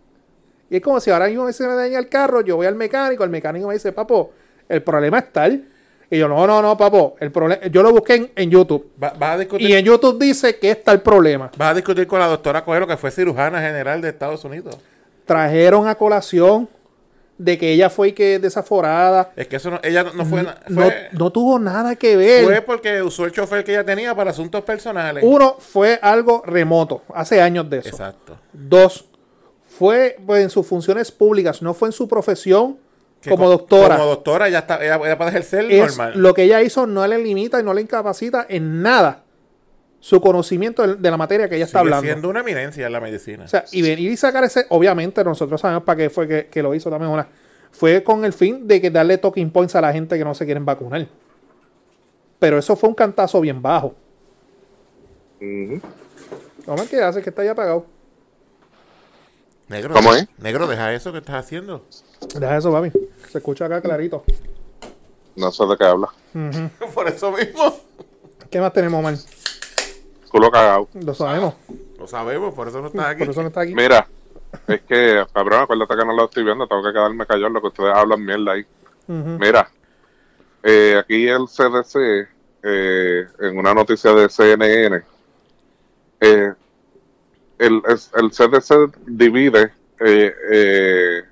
[0.69, 3.23] Y es como si ahora mismo se me daña el carro, yo voy al mecánico,
[3.23, 4.33] el mecánico me dice, papo,
[4.67, 5.65] el problema es tal.
[6.11, 8.91] Y yo, no, no, no, papo, el problema, yo lo busqué en, en YouTube.
[9.01, 11.51] Va- a discutir Y en YouTube dice que está el problema.
[11.57, 14.77] Vas a discutir con la doctora Coelho, que fue cirujana general de Estados Unidos.
[15.25, 16.67] Trajeron a colación
[17.39, 19.31] de que ella fue y que desaforada.
[19.35, 22.43] Es que eso no, ella no, fue, na- No, fue, no tuvo nada que ver.
[22.43, 25.23] fue porque usó el chofer que ella tenía para asuntos personales.
[25.25, 27.89] Uno, fue algo remoto, hace años de eso.
[27.89, 28.37] Exacto.
[28.53, 29.05] Dos,
[29.67, 32.77] fue pues, en sus funciones públicas, no fue en su profesión
[33.27, 33.95] como co- doctora.
[33.97, 36.13] Como doctora, ella, está, ella, ella puede ejercer es normal.
[36.21, 39.23] lo que ella hizo no le limita y no le incapacita en nada
[39.99, 42.05] su conocimiento de, la materia que ella está Sigue hablando.
[42.05, 43.45] siendo una eminencia en la medicina.
[43.45, 46.63] O sea, y venir y sacar ese, obviamente nosotros sabemos para qué fue que, que
[46.63, 47.27] lo hizo también una.
[47.71, 50.45] Fue con el fin de que darle talking points a la gente que no se
[50.45, 51.07] quieren vacunar.
[52.39, 53.93] Pero eso fue un cantazo bien bajo.
[55.41, 55.81] Ujú.
[56.65, 57.85] ¿Cómo es que hace que está ya apagado?
[59.67, 60.27] negro, ¿Cómo es?
[60.39, 61.85] negro, deja eso que estás haciendo.
[62.39, 62.91] Deja eso, papi.
[63.31, 64.23] Se escucha acá clarito.
[65.35, 66.09] No sé de qué habla.
[66.93, 67.75] Por eso mismo.
[68.49, 69.17] ¿Qué más tenemos, man?
[70.29, 70.87] Culo cagado.
[70.93, 71.55] Lo sabemos.
[71.97, 73.19] Lo sabemos, por eso no estás aquí.
[73.19, 73.75] Por eso no está aquí.
[73.75, 74.07] Mira,
[74.67, 77.61] es que, cabrón, acuérdate que no lo estoy viendo, tengo que quedarme callado en lo
[77.61, 78.65] que ustedes hablan mierda ahí.
[79.07, 79.69] Mira,
[80.63, 82.27] eh, aquí el CDC,
[82.63, 85.01] eh, en una noticia de CNN,
[86.21, 86.53] eh,
[87.57, 91.23] el, el CDC divide eh, eh,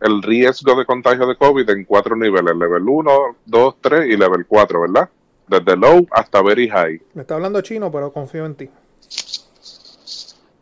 [0.00, 4.46] el riesgo de contagio de COVID en cuatro niveles, level 1, 2, 3 y level
[4.46, 5.08] 4, ¿verdad?
[5.48, 7.00] Desde low hasta very high.
[7.14, 8.70] Me está hablando chino, pero confío en ti.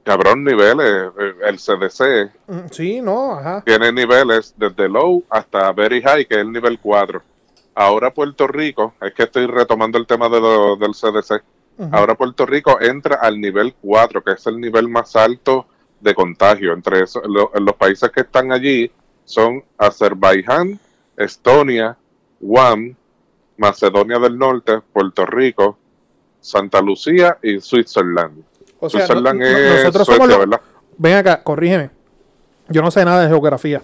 [0.03, 3.63] Cabrón, niveles, eh, el CDC Mm, Sí, no, ajá.
[3.65, 7.23] tiene niveles desde low hasta very high, que es el nivel 4.
[7.75, 11.43] Ahora Puerto Rico, es que estoy retomando el tema de lo- del CDC.
[11.91, 15.67] Ahora Puerto Rico entra al nivel 4, que es el nivel más alto
[16.01, 16.73] de contagio.
[16.75, 18.93] Entre eso, lo- los países que están allí
[19.25, 20.79] son Azerbaiyán,
[21.17, 21.97] Estonia,
[22.41, 22.95] Guam,
[23.57, 25.79] Macedonia del Norte, Puerto Rico,
[26.41, 28.43] Santa Lucía y Switzerland.
[28.81, 30.61] O sea, Switzerland no- es nosotros Suecia, somos los, ¿verdad?
[30.99, 31.91] Ven acá, corrígeme.
[32.69, 33.83] Yo no sé nada de geografía.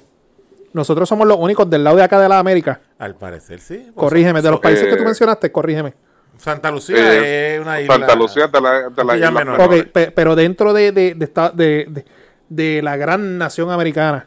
[0.72, 2.80] Nosotros somos los únicos del lado de acá de la América.
[2.98, 3.90] Al parecer sí.
[3.94, 4.40] Corrígeme.
[4.42, 5.94] De los So- países que tú eh, mencionaste, corrígeme.
[6.36, 7.94] Santa Lucía Eh, es una isla.
[7.96, 9.90] Santa Lucía es de la, de la Isla menor.
[9.92, 12.04] Pe- pero dentro de, de, de, esta- de- de-
[12.48, 14.26] de la gran nación americana.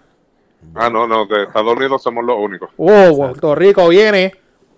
[0.75, 2.69] Ah, no, no, de Estados Unidos somos los únicos.
[2.77, 4.33] Oh, Puerto Rico viene.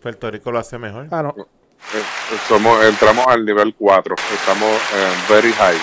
[0.06, 1.08] Puerto Rico lo hace mejor.
[1.10, 1.34] Ah, no.
[1.36, 5.78] Eh, somos, entramos al nivel 4, estamos en very high.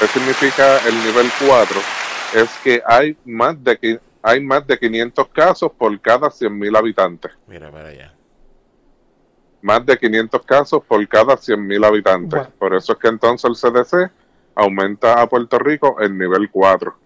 [0.00, 1.78] ¿Qué significa el nivel 4?
[2.36, 7.32] Es que hay más de hay más de 500 casos por cada 100.000 habitantes.
[7.46, 8.14] Mira para allá.
[9.60, 12.30] Más de 500 casos por cada 100.000 habitantes.
[12.30, 12.54] Bueno.
[12.58, 14.10] Por eso es que entonces el CDC
[14.54, 16.96] aumenta a Puerto Rico el nivel 4.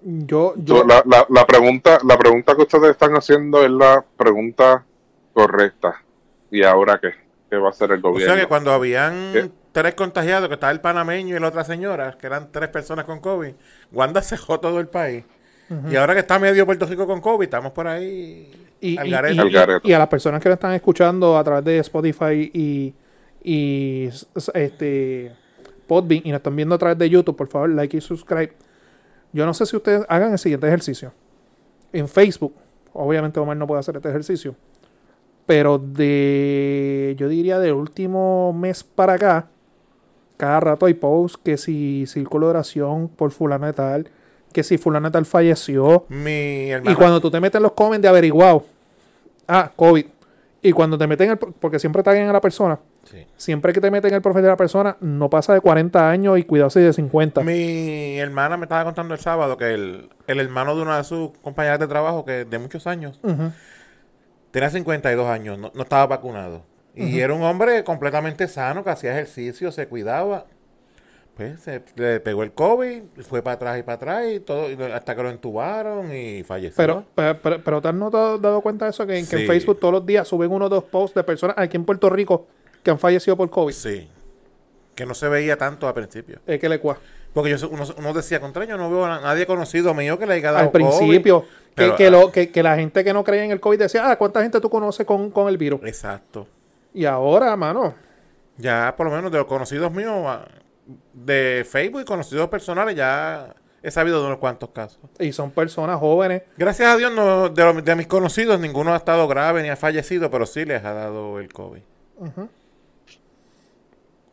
[0.00, 4.02] Yo, Yo- yo, la, la, la pregunta la pregunta que ustedes están haciendo es la
[4.16, 4.86] pregunta
[5.36, 6.02] correcta.
[6.50, 7.10] ¿Y ahora qué?
[7.50, 8.34] ¿Qué va a hacer el O gobierno?
[8.34, 9.50] sea que cuando habían ¿Qué?
[9.72, 13.20] tres contagiados, que estaba el panameño y la otra señora, que eran tres personas con
[13.20, 13.52] COVID,
[13.92, 15.24] Wanda cejó todo el país.
[15.90, 19.10] Y ahora que está medio Puerto Rico con COVID, estamos por ahí y, al y-
[19.10, 19.34] garete.
[19.34, 19.88] y- Al garete.
[19.88, 22.94] y a las personas que lo están escuchando a través de Spotify y,
[23.42, 24.08] y
[24.54, 25.32] este
[25.88, 28.52] Podbean y nos están viendo a través de YouTube, por favor, like y subscribe.
[29.32, 31.12] Yo no sé si ustedes hagan el siguiente ejercicio.
[31.92, 32.54] En Facebook,
[32.92, 34.54] obviamente Omar no puede hacer este ejercicio,
[35.46, 39.46] pero de, yo diría del último mes para acá,
[40.36, 44.08] cada rato hay posts que si círculo de oración por fulano de tal,
[44.52, 46.90] que si fulano de tal falleció, Mi hermana.
[46.92, 48.64] y cuando tú te metes en los comments de averiguado,
[49.48, 50.06] ah, COVID.
[50.62, 53.24] Y cuando te meten, el, porque siempre taguen a la persona, Sí.
[53.36, 56.42] siempre que te meten el profile de la persona, no pasa de 40 años y
[56.42, 57.42] cuidado si de 50.
[57.44, 61.30] Mi hermana me estaba contando el sábado que el, el hermano de una de sus
[61.40, 63.20] compañeras de trabajo, que de muchos años.
[64.56, 66.62] Tenía 52 años, no, no estaba vacunado.
[66.94, 70.46] Y era un hombre completamente sano, que hacía ejercicio, se cuidaba.
[71.36, 74.82] Pues se le pegó el COVID, fue para atrás y para atrás, y todo, y
[74.90, 76.74] hasta que lo entubaron y falleció.
[76.78, 79.06] Pero, pero, pero, pero ¿te has notado- dado cuenta de eso?
[79.06, 79.46] Que, que en.
[79.46, 82.46] Facebook todos los días suben uno o dos posts de personas aquí en Puerto Rico
[82.82, 83.74] que han fallecido por COVID.
[83.74, 84.08] Sí.
[84.94, 86.40] Que no se veía tanto al principio.
[86.46, 86.98] Es que le cua.
[87.36, 90.32] Porque yo, uno, uno decía, contra yo no veo a nadie conocido mío que le
[90.34, 91.48] haya dado Al principio, COVID.
[91.50, 93.78] que, Pero, que, ah, lo, que, que la gente que no creía en el COVID
[93.78, 95.80] decía, ah, ¿cuánta gente tú conoces con, con el virus?
[95.84, 96.48] Exacto.
[96.94, 97.94] Y ahora, mano,
[98.56, 100.48] Ya, por lo menos de los conocidos míos, ah,
[101.12, 104.98] de Facebook y conocidos personales, ya he sabido de unos cuantos casos.
[105.18, 106.40] y son personas jóvenes.
[106.56, 109.76] Gracias a Dios, no, de, los- de mis conocidos, ninguno ha estado grave ni ha
[109.76, 111.82] fallecido, pero sí les ha dado el COVID.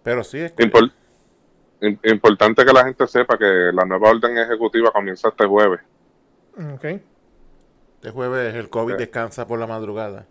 [0.03, 0.91] Pero sí, es im-
[2.03, 5.81] importante que la gente sepa que la nueva orden ejecutiva comienza este jueves.
[6.75, 6.85] Ok.
[7.95, 10.25] este jueves el COVID descansa por la madrugada.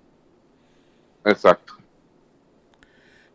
[1.25, 1.75] Exacto.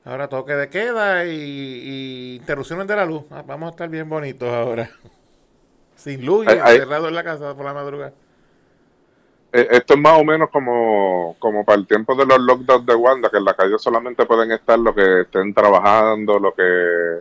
[0.06, 3.24] Ahora toque de queda y, y interrupciones de la luz.
[3.30, 4.90] Ah, Vamos a estar bien bonitos ahora.
[5.96, 6.76] Sin luz y Ay, ay.
[6.76, 8.14] encerrado en la casa por la madrugada.
[9.52, 12.96] eh, esto es más o menos como, como para el tiempo de los lockdowns de
[12.96, 17.20] Wanda, que en la calle solamente pueden estar los que estén trabajando, los que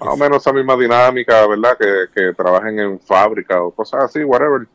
[0.00, 1.76] más o menos esa misma dinámica, ¿verdad?
[1.78, 4.66] Que, que trabajen en fábrica o cosas así, whatever.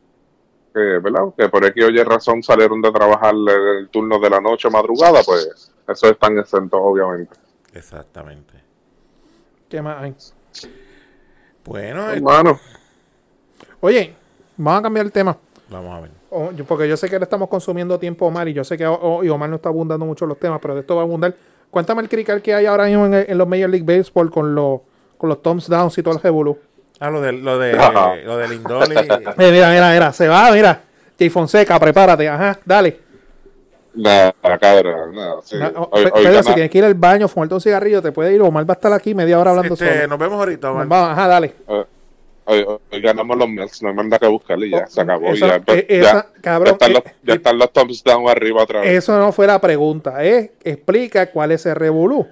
[0.72, 1.22] Que, ¿verdad?
[1.36, 3.48] Que por aquí oye razón salieron de trabajar el,
[3.80, 7.34] el turno de la noche o madrugada, pues eso están exentos, obviamente.
[7.72, 8.54] Exactamente.
[9.68, 10.14] ¿Qué más hay?
[11.64, 12.58] Bueno, eh, Hermano,
[13.80, 14.14] Oye,
[14.56, 15.36] vamos a cambiar el tema.
[15.70, 16.10] vamos a ver.
[16.30, 18.76] O- yo- porque yo sé que le estamos consumiendo tiempo a Omar y yo sé
[18.76, 21.02] que o- o- y Omar no está abundando mucho los temas, pero de esto va
[21.02, 21.34] a abundar.
[21.70, 24.80] Cuéntame el crical que hay ahora mismo en, en los Major League Baseball con los
[25.16, 26.58] con los thumbs downs y todo el revolú.
[27.00, 27.72] Ah, lo de, lo de,
[28.24, 28.94] lo de Lindoli.
[29.38, 30.80] Eh, mira, mira, mira, se va, mira.
[31.18, 33.00] Jay Fonseca, prepárate, ajá, dale.
[33.94, 35.56] nada, cabrón, nada, sí.
[35.56, 38.02] Na- o- Hoy- Pe- hoy Pedro, si tienes que ir al baño, fumarte un cigarrillo,
[38.02, 38.42] te puede ir.
[38.42, 40.08] Omar va a estar aquí media hora hablando Este, solo.
[40.08, 40.86] nos vemos ahorita, Omar.
[40.86, 41.54] Vamos, ajá, dale.
[41.66, 41.86] hoy-
[42.44, 45.00] hoy- hoy ganamos los Mets, no hay más nada que buscarle y ya, Oh, se
[45.00, 45.26] acabó.
[45.32, 48.28] esa- ya, eh, ya- esa- cabrón, ya están, los, eh, ya están los thumbs down
[48.28, 48.90] arriba otra vez.
[48.90, 50.52] Eso no fue la pregunta, ¿eh?
[50.62, 52.26] Explica cuál es el revolú.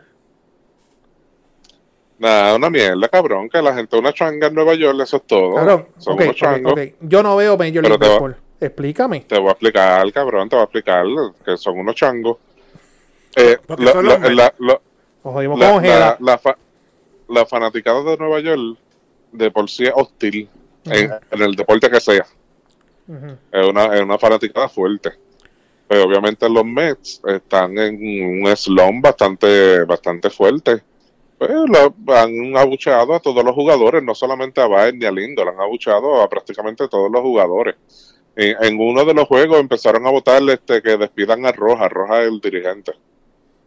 [2.18, 5.55] Nada, una mierda, cabrón, que la gente una changa en Nueva York, eso es todo.
[5.57, 6.74] Cabrón, Son unos changos.
[7.00, 8.37] Yo no veo Major League va- Baseball.
[8.61, 9.20] Explícame.
[9.20, 11.05] Te voy a explicar, cabrón, te voy a explicar
[11.44, 12.38] que son unos changos.
[13.37, 14.07] Eh, la, son
[15.98, 16.57] la- la- fa-
[17.29, 18.79] la fanaticada de Nueva York
[19.33, 20.48] de por sí es hostil
[20.85, 22.24] en, en el deporte que sea.
[23.53, 25.12] Es una, es una fanaticada fuerte.
[25.88, 30.83] Pero obviamente los Mets están en un slump bastante, bastante fuerte.
[31.46, 35.42] Pues lo- han abucheado a todos los jugadores, no solamente a Baez ni a Lindo,
[35.42, 37.74] han abucheado a prácticamente todos los jugadores.
[38.37, 42.22] En, en uno de los juegos empezaron a votar este, que despidan a Roja, Roja
[42.22, 42.92] es el dirigente.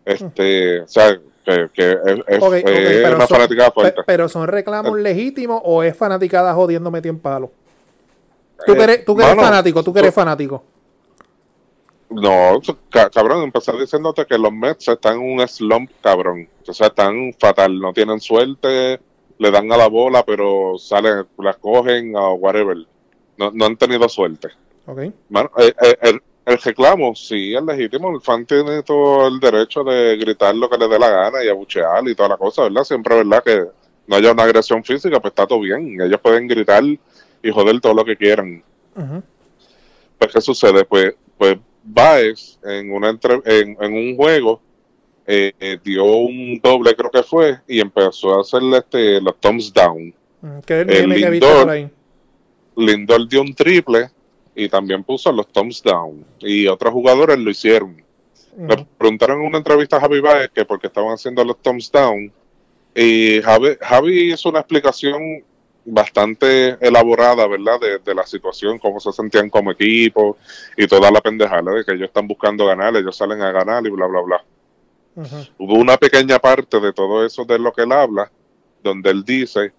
[0.06, 3.94] Este, o sea, que, que es, pero, una son, fanaticada fuerte.
[3.98, 7.52] pe- pero son reclamos legítimos o es fanaticada jodiendo metido en palo.
[8.66, 10.64] Tú que Eh, eres, tú que eres fanático, tú que eres fanático.
[12.10, 16.48] No, ca- cabrón, empezar diciéndote que los Mets están en un slump, cabrón.
[16.66, 19.00] O sea, están fatal, no tienen suerte,
[19.38, 22.78] le dan a la bola, pero salen, las cogen o whatever.
[23.38, 24.48] No, no han tenido suerte.
[24.86, 25.00] Ok.
[25.30, 28.10] Mano, eh, eh, el, el reclamo, sí, es legítimo.
[28.10, 31.50] El fan tiene todo el derecho de gritar lo que le dé la gana y
[31.50, 32.84] abuchear y toda la cosa, ¿verdad?
[32.86, 33.44] Siempre, ¿verdad?
[33.44, 33.66] Que
[34.08, 36.00] no haya una agresión física, pues está todo bien.
[36.02, 38.64] Ellos pueden gritar y joder todo lo que quieran.
[38.96, 39.22] Ujú.
[40.18, 40.86] Pues, ¿qué sucede?
[40.86, 41.58] Pues, pues
[41.90, 44.62] Baez en, una entre- en, en un juego
[45.26, 49.74] eh, eh, dio un doble, creo que fue, y empezó a hacerle este, los thumbs
[49.74, 50.14] down.
[50.42, 51.62] Mm, es el que Lindor.
[51.64, 51.90] por ahí.
[52.76, 54.10] Lindor dio un triple
[54.56, 56.24] y también puso los thumbs down.
[56.40, 58.02] Y otros jugadores lo hicieron.
[58.58, 58.86] Le Ujú.
[58.98, 62.32] preguntaron en una entrevista a Javi Baez que porque estaban haciendo los thumbs down.
[62.96, 65.44] Y Javi, Javi hizo una explicación
[65.90, 67.80] bastante elaborada, ¿verdad?
[67.80, 70.38] De, de la situación, cómo se sentían como equipo
[70.76, 73.90] y toda la pendejada de que ellos están buscando ganar, ellos salen a ganar y
[73.90, 74.44] bla, bla, bla.
[75.58, 78.30] Hubo una pequeña parte de todo eso de lo que él habla,
[78.84, 79.72] donde él dice,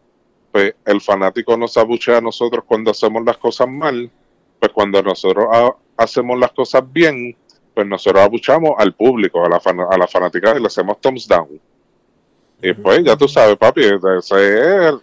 [0.50, 4.10] pues el fanático nos abuchea a nosotros cuando hacemos las cosas mal,
[4.58, 7.36] pues cuando nosotros ha- hacemos las cosas bien,
[7.74, 11.28] pues nosotros abuchamos al público, a la, fan- a la fanática y le hacemos thumbs
[11.28, 11.60] down.
[12.60, 14.94] Y pues ya tú sabes, papi, ese es-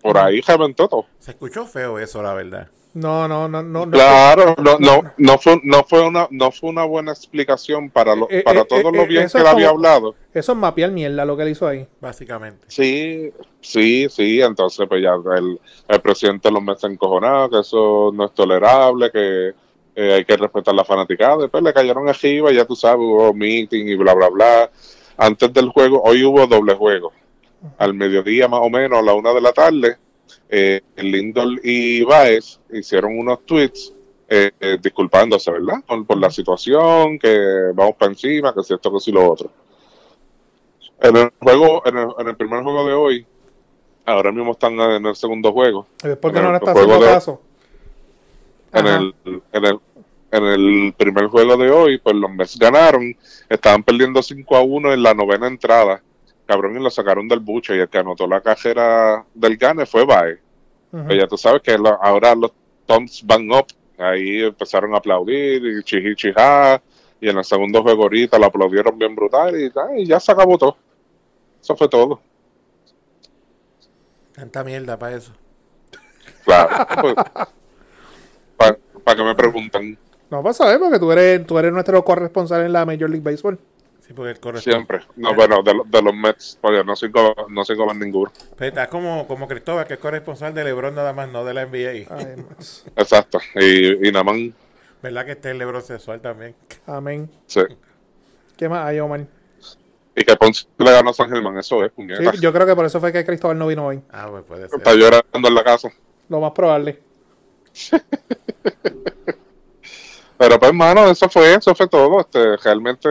[0.00, 1.06] por ahí reventó todo.
[1.18, 2.68] Se escuchó feo eso, la verdad.
[2.92, 3.86] No, no, no, no.
[3.86, 3.92] no.
[3.92, 8.28] Claro, no, no, no fue, no fue una, no fue una buena explicación para lo,
[8.28, 10.16] Eh, para eh, todo eh, lo eh, bien que él había hablado.
[10.34, 11.86] Eso es mapear mierda lo que él hizo ahí.
[12.00, 12.66] Básicamente.
[12.66, 18.24] Sí, sí, sí, entonces pues ya el, el presidente los mete encojonados, que eso no
[18.24, 19.54] es tolerable, que
[19.94, 23.86] eh, hay que respetar la fanaticada, después le cayeron arriba, ya tú sabes, hubo meeting
[23.86, 24.70] y bla, bla, bla.
[25.16, 27.12] Antes del juego, hoy hubo doble juego.
[27.78, 29.96] Al mediodía más o menos, a la una de la tarde,
[30.48, 33.92] eh, Lindor y Baez hicieron unos tweets
[34.28, 35.82] eh, eh, disculpándose, ¿verdad?
[35.86, 39.50] Por, por la situación, que vamos para encima, que si esto, que si lo otro.
[41.00, 43.26] En el juego, en el, en el primer juego de hoy,
[44.06, 45.86] ahora mismo están en el segundo juego.
[46.20, 47.40] ¿Por qué no le está haciendo caso?
[48.72, 49.14] En el,
[49.52, 49.80] en el
[50.30, 53.16] en el primer juego de hoy, pues los Mets ganaron,
[53.48, 56.02] estaban perdiendo 5 a 1 en la novena entrada.
[56.50, 57.76] Cabrón, y lo sacaron del buche.
[57.76, 60.38] Y el que anotó la cajera del gane fue Bae.
[60.90, 62.50] Pues ya tú sabes que lo- ahora los
[62.86, 63.66] Toms van up.
[63.96, 66.82] Ahí empezaron a aplaudir y chiji chijá.
[67.20, 70.32] Y en el segundo juego ahorita lo aplaudieron bien brutal y, ah, y ya se
[70.32, 70.76] acabó todo.
[71.62, 72.20] Eso fue todo.
[74.34, 75.32] Tanta mierda para eso.
[76.44, 77.14] Claro.
[78.56, 79.98] Para que me pregunten
[80.30, 83.58] No pasa ver porque tú eres, tú eres nuestro corresponsal en la Major League Baseball.
[84.10, 85.02] Sí, porque el siempre.
[85.14, 88.32] No, bueno, de, lo- de los Mets, porque no sigo, no sigo más ninguno.
[88.56, 91.64] Pero Estás como, como Cristóbal, que es corresponsal de LeBron nada más, no de la
[91.64, 92.12] NBA.
[92.12, 92.44] Ay.
[92.96, 93.38] Exacto.
[93.54, 94.34] Y, y nada más.
[95.00, 96.56] ¿Verdad que este es el lebro sexual también?
[96.88, 97.30] Amén.
[97.46, 97.60] Sí.
[98.56, 99.28] ¿Qué más hay, Omar?
[100.16, 102.86] Y que Ponce le ganó a San Germán, eso es, Sí, yo creo que por
[102.86, 104.02] eso fue que Cristóbal no vino hoy.
[104.10, 104.76] Ah, pues puede ser.
[104.78, 105.88] Está llorando en la casa.
[106.28, 106.98] Lo más probable.
[110.36, 112.18] Pero pues, hermano, eso fue, eso fue todo.
[112.20, 113.08] Este, realmente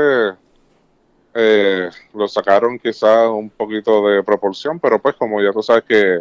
[1.34, 6.19] eh, lo sacaron quizás un poquito de proporción, pero pues como ya tú sabes que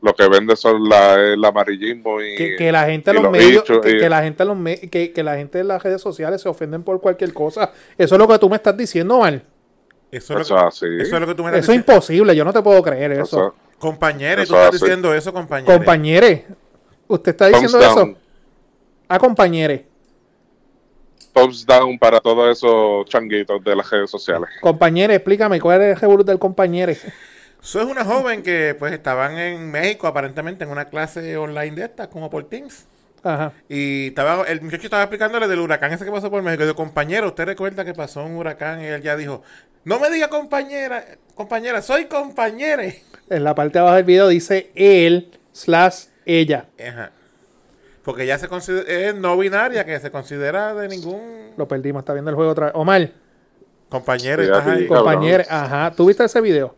[0.00, 3.62] lo que vende son la, el amarillismo y, Que, que la gente los los medios,
[3.64, 5.82] bichos, que, y- que la gente en los me- que, que la gente en las
[5.82, 7.72] redes sociales se ofenden por cualquier cosa.
[7.96, 9.42] Eso es lo que tú me estás diciendo, Omar.
[10.10, 10.86] Eso es, Eso lo que, es así.
[11.00, 11.92] eso es lo que tú me estás Eso es diciendo.
[11.92, 13.22] imposible, yo no te puedo creer eso.
[13.22, 15.76] Eso- Compañeros, tú estás diciendo eso, compañeros.
[15.76, 16.46] Compañere,
[17.08, 17.94] usted está thumbs diciendo eso.
[17.96, 18.16] down,
[19.08, 19.86] A compañere.
[21.32, 24.48] Thumbs down para todos esos changuitos de las redes sociales.
[24.60, 26.98] Compañere, explícame cuál es el revolú del compañere.
[27.62, 31.84] Eso es una joven que pues estaban en México aparentemente en una clase online de
[31.84, 32.86] estas, como por Teams.
[33.22, 33.52] Ajá.
[33.68, 36.62] Y estaba, el muchacho estaba explicándole del huracán ese que pasó por México.
[36.62, 38.80] Y dijo, compañero, ¿usted recuerda que pasó un huracán?
[38.80, 39.42] Y él ya dijo,
[39.84, 41.04] no me diga compañera,
[41.34, 43.02] compañera, soy compañere.
[43.28, 46.66] En la parte de abajo del video dice él slash ella.
[46.78, 47.10] Ajá.
[48.08, 52.14] Porque ya se considera, es no binaria, que se considera de ningún Lo perdimos, está
[52.14, 52.74] viendo el juego otra vez.
[52.74, 53.10] Omar,
[53.90, 54.42] compañero.
[54.42, 54.88] Sí, estás ahí.
[54.88, 55.04] cabrón.
[55.04, 55.92] compañere, ajá.
[55.94, 56.74] ¿Tú viste ese video?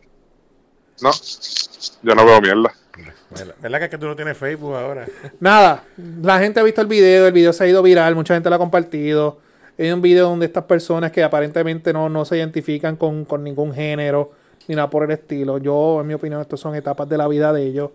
[1.01, 1.09] No,
[2.03, 2.73] yo no veo mierda.
[3.29, 5.05] ¿Verdad ¿Verdad que, es que tú no tienes Facebook ahora?
[5.39, 5.85] Nada,
[6.21, 8.57] la gente ha visto el video, el video se ha ido viral, mucha gente lo
[8.57, 9.39] ha compartido.
[9.77, 13.73] Es un video donde estas personas que aparentemente no, no se identifican con, con ningún
[13.73, 14.33] género
[14.67, 15.59] ni nada por el estilo.
[15.59, 17.91] Yo, en mi opinión, estas son etapas de la vida de ellos.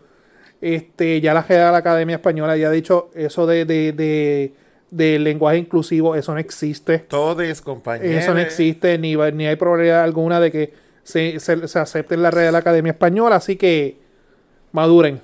[0.61, 4.53] Este, ya la Real Academia Española ya ha dicho eso de, de, de,
[4.91, 6.99] de lenguaje inclusivo, eso no existe.
[7.01, 8.19] Todo es compañero.
[8.19, 12.15] Eso no existe, ni, va- ni hay probabilidad alguna de que se, se, se acepte
[12.15, 13.97] en la Real Academia Española, así que
[14.73, 15.21] maduren.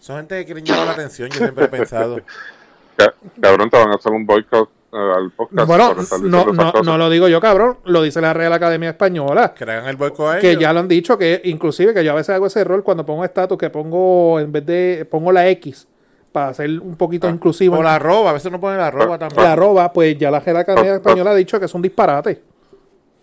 [0.00, 2.20] Son gente que quieren llamar la atención, yo siempre he pensado.
[2.96, 5.66] Ca- Cabrón, te van a hacer un boicot al podcast.
[5.68, 7.78] Bueno, no, no, no lo digo yo, cabrón.
[7.84, 9.52] Lo dice la Real Academia Española.
[9.54, 10.62] Que le hagan el boicot a Que ellos.
[10.62, 13.24] ya lo han dicho, que inclusive que yo a veces hago ese error cuando pongo
[13.24, 15.86] estatus, que pongo, en vez de, pongo la X
[16.32, 17.78] para ser un poquito inclusivo.
[17.78, 19.42] O la arroba, a veces no ponen la arroba Ah, también.
[19.42, 20.96] La arroba, pues ya la Real Academia Ah, ah.
[20.98, 22.42] Española ha dicho que es un disparate.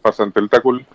[0.02, 0.86] Para sentirte cool.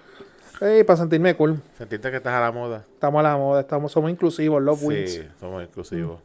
[0.61, 1.59] Ey, para sentirme cool.
[1.79, 2.85] Sentiste que estás a la moda.
[2.93, 5.13] Estamos a la moda, estamos, somos inclusivos, los wins.
[5.15, 6.21] Sí, somos exclusivos.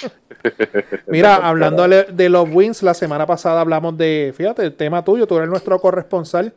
[1.08, 5.36] Mira, hablando de los wins, la semana pasada hablamos de, fíjate, el tema tuyo, tú
[5.38, 6.54] eres nuestro corresponsal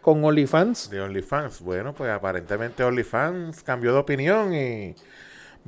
[0.00, 0.88] con OnlyFans.
[0.88, 1.60] De OnlyFans.
[1.60, 4.94] Bueno, pues aparentemente OnlyFans cambió de opinión y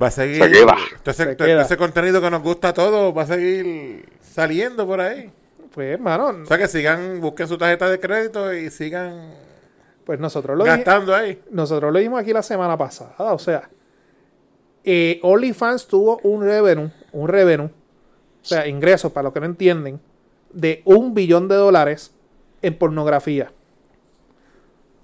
[0.01, 0.43] va a seguir.
[0.43, 0.75] Se queda.
[0.95, 1.61] Entonces, Se queda.
[1.61, 5.29] ese contenido que nos gusta a todos va a seguir saliendo por ahí.
[5.75, 9.31] Pues, hermano, O sea que sigan, busquen su tarjeta de crédito y sigan
[10.07, 10.85] pues nosotros lo dijimos.
[10.85, 11.39] gastando ahí.
[11.51, 13.33] Nosotros lo vimos aquí la semana pasada.
[13.33, 13.69] O sea,
[14.85, 17.71] eh, OnlyFans tuvo un revenue, un revenue, o
[18.45, 19.99] sea, ingresos, para los que no entienden,
[20.53, 22.13] de un billón de dólares
[22.61, 23.51] en pornografía.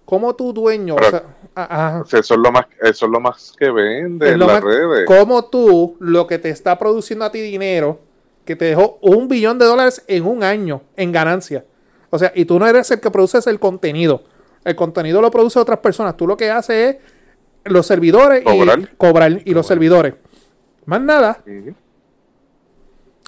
[0.06, 1.24] ¿Cómo tu dueño, Pero- o sea,
[1.56, 4.47] ah, ah, sea, Eso es lo más, eso es lo más que vende en las
[4.47, 5.06] más- redes.
[5.06, 7.99] cómo tú, lo que te está produciendo a ti dinero,
[8.45, 11.66] que te dejó un billón de dólares en un año en ganancia?
[12.10, 14.24] O sea, y tú no eres el que produces el contenido.
[14.66, 16.16] El contenido lo produce otras personas.
[16.18, 17.01] Tú lo que haces es
[17.72, 18.80] los servidores Cobrar.
[18.80, 20.16] y cobrar y los servidores.
[20.86, 21.39] Más nada.
[21.45, 21.74] Ujú.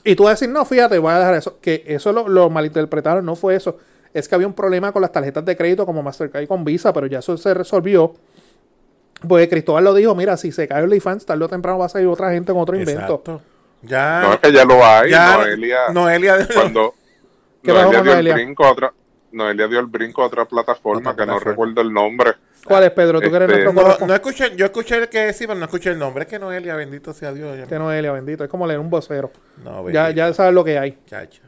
[0.03, 1.57] Y tú vas a decir, no, fíjate, voy a dejar eso.
[1.61, 3.77] Que eso lo, lo malinterpretaron, no fue eso.
[4.13, 6.93] Es que había un problema con las tarjetas de crédito como Mastercard y con Visa,
[6.93, 8.13] pero ya eso se resolvió.
[9.27, 12.07] Pues Cristóbal lo dijo, mira, si se cae OnlyFans, tarde o temprano va a salir
[12.07, 13.01] otra gente con otro invento.
[13.01, 13.41] Exacto.
[13.81, 14.21] Ya.
[14.21, 15.09] No es que ya lo hay.
[15.11, 16.47] ya Noelia, Noelia.
[16.53, 16.93] cuando
[17.63, 18.33] ¿Qué pasó Noelia dio Noelia?
[18.35, 18.93] el brinco a otra,
[19.35, 22.31] Noelia dio el brinco a otra plataforma Otra que no recuerdo el nombre.
[22.65, 23.21] ¿Cuál es, Pedro?
[23.21, 25.91] Tú que eres Este, No, no escuché, yo escuché el que sí, pero no escuché
[25.91, 26.23] el nombre.
[26.23, 27.57] Es que Noelia, bendito sea Dios.
[27.57, 28.43] ya- Que no, Elia, bendito.
[28.43, 29.31] Es como leer un vocero.
[29.63, 30.97] No, Ya, ya sabes lo que hay.
[31.05, 31.43] Chacho.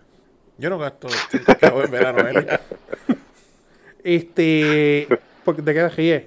[0.59, 2.61] Yo no gasto cinco chavos en ver a Noelia.
[4.03, 5.07] Este.
[5.43, 6.23] Porque te quedas ríes.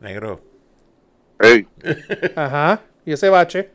[0.00, 0.40] Negro.
[1.40, 1.66] Ey,
[2.36, 2.80] Ajá.
[3.04, 3.70] Y ese bache.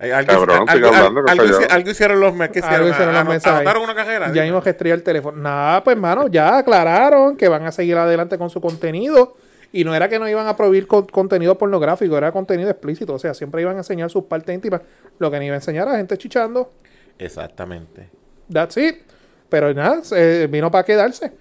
[0.00, 1.30] Algo, Cabrón, algo- hablando, que
[1.72, 2.62] algo hicieron los meses.
[2.64, 3.46] Algo hicieron los meses.
[3.46, 4.32] Anotaron una cajera.
[4.32, 5.36] Ya mismo gestré el teléfono.
[5.40, 9.36] Nada, pues, hermano, ya aclararon que van a seguir adelante con su contenido.
[9.72, 13.14] Y no era que no iban a prohibir con- contenido pornográfico, era contenido explícito.
[13.14, 14.80] O sea, siempre iban a enseñar sus partes íntimas.
[15.18, 16.72] Lo que ni iba a enseñar a gente chichando.
[17.18, 18.08] Exactamente.
[18.52, 18.96] That's it.
[19.48, 20.00] Pero nada,
[20.48, 21.32] vino para quedarse.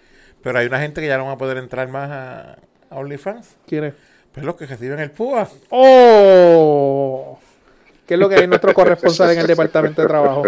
[0.44, 2.58] Pero hay una gente que ya no va a poder entrar más a,
[2.90, 3.56] a OnlyFans.
[3.66, 3.94] ¿Quién es?
[4.34, 5.48] Pues los que reciben el PUA.
[5.70, 7.40] ¡Oh!
[8.10, 10.42] ¿Qué es lo que hay nuestro corresponsal en el Departamento de Trabajo?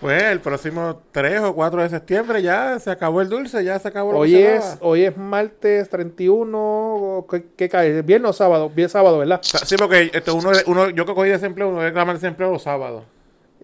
[0.00, 3.86] Pues el próximo 3 o 4 de septiembre ya se acabó el dulce, ya se
[3.86, 7.26] acabó lo Hoy es, hoy es martes 31.
[7.30, 8.02] ¿Qué, qué cae?
[8.02, 8.68] ¿Viernes o sábado?
[8.70, 9.38] Bien sábado, ¿verdad?
[9.40, 13.04] Sí, porque uno, uno, yo que cogí desempleo, uno reclama el desempleo los sábados.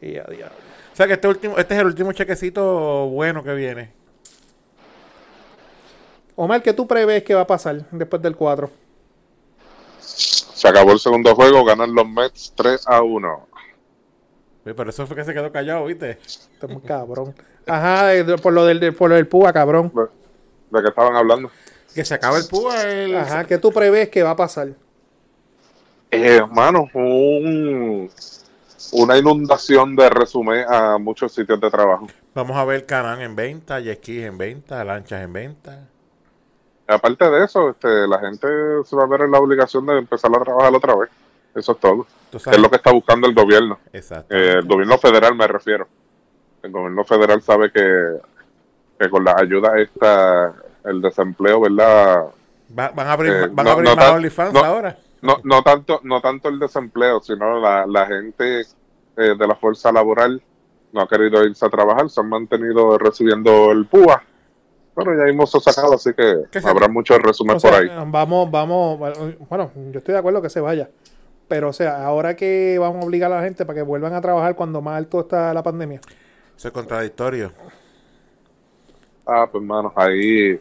[0.00, 0.56] Y a diablo.
[0.92, 3.90] O sea que este último, este es el último chequecito bueno que viene.
[6.36, 8.70] Omar, ¿qué tú prevés que va a pasar después del 4?
[10.60, 13.46] Se acabó el segundo juego, ganan los Mets 3 a 1.
[14.66, 16.18] Uy, Pero eso fue que se quedó callado, ¿viste?
[16.20, 17.34] Este es muy cabrón.
[17.66, 19.90] Ajá, de- por lo del, de- por lo del púa, cabrón.
[19.94, 21.50] ¿De, de qué estaban hablando?
[21.94, 22.82] Que se acaba el púa.
[22.82, 23.16] El...
[23.16, 24.68] Ajá, ¿qué tú prevés que va a pasar?
[26.10, 28.10] Eh, hermano, un,
[28.92, 32.06] una inundación de resumen a muchos sitios de trabajo.
[32.34, 35.88] Vamos a ver Canán en venta, jet en venta, lanchas en venta.
[36.90, 38.46] Aparte de eso, este, la gente
[38.84, 41.10] se va a ver en la obligación de empezar a trabajar otra vez.
[41.54, 42.06] Eso es todo.
[42.32, 43.78] Es lo que está buscando el gobierno.
[43.92, 44.34] Exacto.
[44.34, 45.86] Eh, el gobierno federal me refiero.
[46.62, 48.16] El gobierno federal sabe que,
[48.98, 50.52] que con la ayuda esta,
[50.84, 52.26] el desempleo, ¿verdad?
[52.78, 54.96] Va- van a abrir, eh, van no- a abrir no más OnlyFans no- ahora.
[55.22, 59.92] No, no tanto, no tanto el desempleo, sino la, la gente eh, de la fuerza
[59.92, 60.40] laboral
[60.92, 64.22] no ha querido irse a trabajar, se han mantenido recibiendo el PUA,
[64.94, 67.90] pero ya hemos sacado, así que ¿Qué se- habrá muchos resúmenes sea, por ahí.
[68.06, 68.98] vamos, vamos,
[69.48, 70.88] bueno, yo estoy de acuerdo que se vaya.
[71.48, 74.20] Pero, o sea, ahora que vamos a obligar a la gente para que vuelvan a
[74.20, 76.00] trabajar cuando más alto está la pandemia.
[76.56, 77.52] Eso es contradictorio.
[79.26, 80.58] Ah, pues hermano, ahí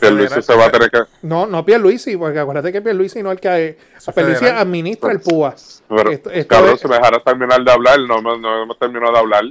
[0.00, 1.00] Pierluisi se va a tener que...
[1.22, 3.78] No, no Pierluisi, porque acuérdate que Pierluisi no es el que...
[4.14, 4.58] Pierluisi federal.
[4.60, 5.54] administra el PUA.
[5.88, 8.78] Pero, Esto- esto cabrón, es- si me dejaras terminar de hablar, no, no, no hemos
[8.78, 9.44] terminado de hablar.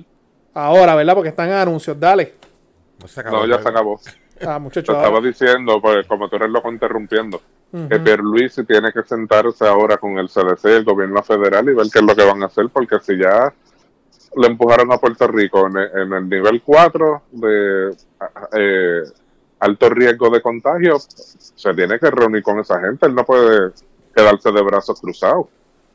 [0.54, 1.14] Ahora, ¿verdad?
[1.14, 2.00] Porque están en anuncios.
[2.00, 2.34] Dale.
[3.02, 4.00] No se acabó No, ya se acabó.
[4.42, 4.96] Ah, Te muchachos.
[4.96, 7.42] estaba diciendo, pues como tú eres loco interrumpiendo,
[7.72, 8.04] que Ujú.
[8.04, 12.06] Pierluisi tiene que sentarse ahora con el CDC, el gobierno federal, y ver qué es
[12.06, 13.54] lo que van a hacer, porque si ya
[14.38, 17.96] le empujaron a Puerto Rico en el, en el nivel 4 de
[18.54, 19.04] eh,
[19.60, 23.72] alto riesgo de contagio, se tiene que reunir con esa gente, él no puede
[24.14, 25.48] quedarse de brazos cruzados.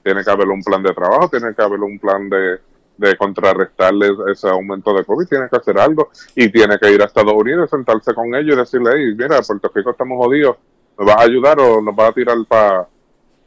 [0.03, 2.59] Tiene que haber un plan de trabajo, tiene que haber un plan de,
[3.01, 7.07] de contrarrestarle ese aumento de COVID, tiene que hacer algo y tiene que ir a
[7.07, 10.57] Estados Unidos, sentarse con ellos y decirle, hey, mira, Puerto Rico estamos jodidos,
[10.99, 12.87] ¿nos vas a ayudar o nos vas a tirar para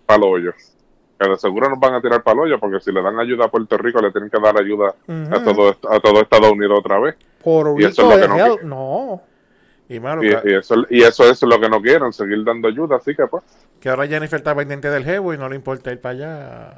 [0.08, 0.52] pa el hoyo?
[1.20, 3.46] Que de seguro nos van a tirar para el hoyo, porque si le dan ayuda
[3.46, 5.46] a Puerto Rico, le tienen que dar ayuda a, Ujú.
[5.46, 7.16] todo, est- a todo Estados Unidos otra vez.
[7.44, 9.22] Por y eso es lo que no no.
[9.88, 12.68] Y malo, Y, que, y eso, y eso es lo que no quieren, seguir dando
[12.70, 13.44] ayuda, así que pues.
[13.80, 16.74] que ahora Jennifer está pendiente del jevo y no le importa ir para allá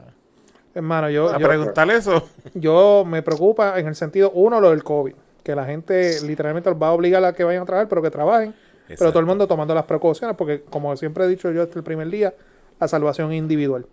[0.75, 2.27] Hermano, yo, a yo, preguntarle eso.
[2.53, 5.13] yo me preocupa en el sentido, uno, lo del COVID.
[5.41, 8.11] Que la gente literalmente los va a obligar a que vayan a trabajar, pero que
[8.11, 8.53] trabajen.
[8.87, 11.83] Pero todo el mundo tomando las precauciones, porque como siempre he dicho yo desde el
[11.83, 12.35] primer día,
[12.79, 13.85] la salvación individual.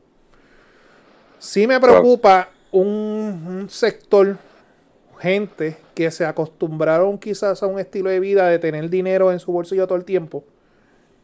[1.38, 4.36] Sí me preocupa un, un sector,
[5.20, 9.52] gente que se acostumbraron quizás a un estilo de vida de tener dinero en su
[9.52, 10.42] bolsillo todo el tiempo.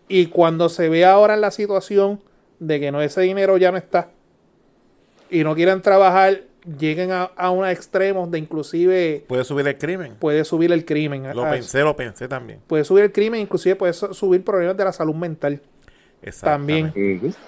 [0.07, 2.21] Y cuando se ve ahora en la situación
[2.61, 4.11] de que no ese dinero ya no está
[5.31, 6.43] y no quieren trabajar,
[6.79, 10.15] lleguen a, a unos extremos de inclusive Puede subir el crimen.
[10.19, 11.35] puede subir el crimen.
[11.35, 12.61] Lo a- pensé, lo pensé también.
[12.67, 15.61] puede subir el crimen, inclusive puede su- subir problemas de la salud mental.
[16.41, 16.93] También.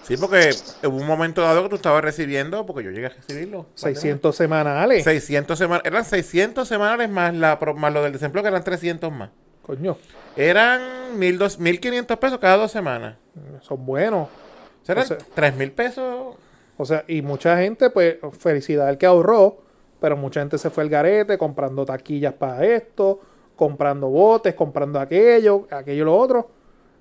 [0.05, 0.51] Sí, porque
[0.85, 3.67] hubo un momento dado que tú estabas recibiendo, porque yo llegué a recibirlo.
[3.75, 5.03] 600 semanales.
[5.03, 9.31] 600 semanas, eran 600 semanales más, la, más lo del desempleo, que eran 300 más.
[9.63, 9.99] Coño,
[10.37, 10.81] Eran
[11.19, 13.17] 1.200 1.500 pesos cada dos semanas.
[13.63, 14.29] son buenos.
[14.29, 16.37] O sea, eran O sea- 3.000 pesos.
[16.81, 19.59] O sea, y mucha gente, pues, felicidad al que ahorró,
[20.01, 23.21] pero mucha gente se fue al garete comprando taquillas para esto,
[23.55, 26.49] comprando botes, comprando aquello, aquello y lo otro.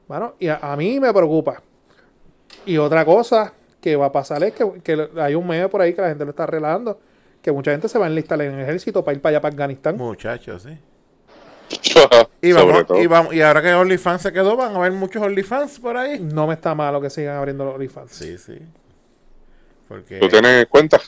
[0.05, 1.61] Bueno, y a, a mí me preocupa.
[2.65, 5.93] Y otra cosa que va a pasar es que, que hay un meme por ahí
[5.93, 6.99] que la gente lo está relajando,
[7.41, 9.53] que mucha gente se va a enlistar en el ejército para ir para allá, para
[9.53, 9.95] Afganistán.
[9.95, 10.77] Muchachos, sí.
[12.41, 15.79] Y, vamos, y, vamos, y ahora que OnlyFans se quedó, van a haber muchos OnlyFans
[15.79, 16.19] por ahí.
[16.19, 18.11] No me está malo que sigan abriendo los OnlyFans.
[18.11, 18.59] Sí, sí.
[19.89, 20.19] Porque...
[20.19, 21.01] ¿Tú tienes cuenta?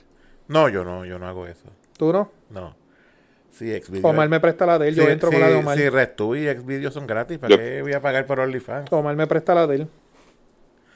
[0.49, 1.69] No, yo no, yo no hago eso.
[1.97, 2.29] ¿Tú no?
[2.49, 2.75] No.
[3.51, 4.05] Sí, Xvideo.
[4.09, 5.77] Omar me presta la de él, yo entro sí, con la de Omar.
[5.77, 7.37] Sí, RedTube y Xvideo son gratis.
[7.37, 8.91] ¿Para Yo- qué voy a pagar por OnlyFans?
[8.91, 9.87] Omar me presta la de él.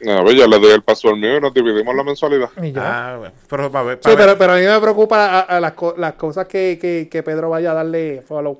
[0.08, 2.50] A ver, ya le doy el paso al mío y nos dividimos la mensualidad.
[2.62, 3.14] Y ya.
[3.14, 3.34] Ah, bueno.
[3.50, 5.72] Pero para ver, Sí, para ver- pero, pero a mí me preocupa a, a las,
[5.74, 8.60] co- las cosas que, que, que Pedro vaya a darle follow.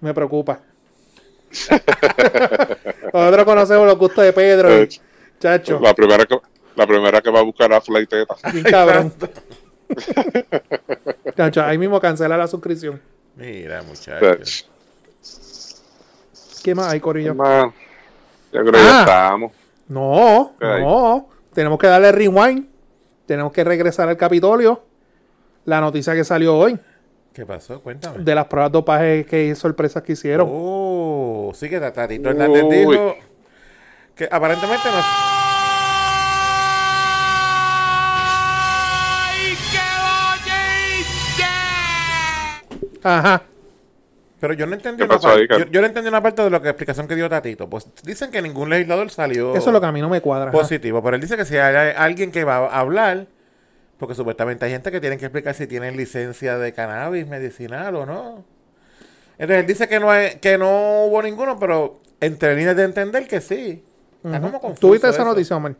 [0.00, 0.60] Me preocupa.
[3.12, 4.68] Nosotros conocemos los gustos de Pedro.
[4.70, 4.88] y, Eh,
[5.38, 6.36] chacho, La primera que,
[6.76, 8.36] la primera que va a buscar a Flighteta.
[8.70, 9.12] cabrón.
[11.36, 13.00] chacho, ahí mismo cancela la suscripción.
[13.36, 14.68] Mira, muchachos.
[16.62, 17.34] ¿Qué más hay, Corillo?
[17.34, 17.72] Man,
[18.52, 18.82] yo creo que Ah.
[18.82, 19.52] ya estamos.
[19.88, 21.28] No, no.
[21.54, 22.66] Tenemos que darle rewind.
[23.26, 24.82] Tenemos que regresar al Capitolio.
[25.64, 26.78] La noticia que salió hoy
[27.32, 27.80] ¿Qué pasó?
[27.82, 28.22] Cuéntame.
[28.22, 30.48] de las pruebas dopaje que sorpresas que hicieron.
[30.50, 33.14] Oh, sí que Tatito Hernández dijo
[34.14, 35.35] que aparentemente no.
[43.06, 43.42] Ajá.
[44.40, 45.46] Pero yo no entendí ¿Qué una pasó parte.
[45.48, 47.70] Yo, yo no entendí una parte de lo que explicación que dio Tatito.
[47.70, 50.50] Pues dicen que ningún legislador salió Eso es lo que a mí no me cuadra.
[50.50, 50.58] ajá.
[50.58, 51.02] positivo.
[51.02, 53.26] Pero él dice que si hay alguien que va a hablar,
[53.98, 58.04] porque supuestamente hay gente que tiene que explicar si tienen licencia de cannabis medicinal o
[58.06, 58.44] no.
[59.38, 63.26] Entonces él dice que no hay, que no hubo ninguno, pero entre líneas de entender
[63.26, 63.82] que sí.
[64.24, 65.76] Está como confuso ¿Tú viste esa noticia, Omar?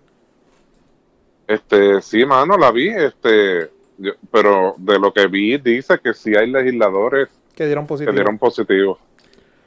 [1.47, 6.35] Este, sí, mano, la vi, este, yo- pero de lo que vi dice que sí
[6.37, 8.13] hay legisladores Que dieron que positivo.
[8.13, 8.99] dieron positivo.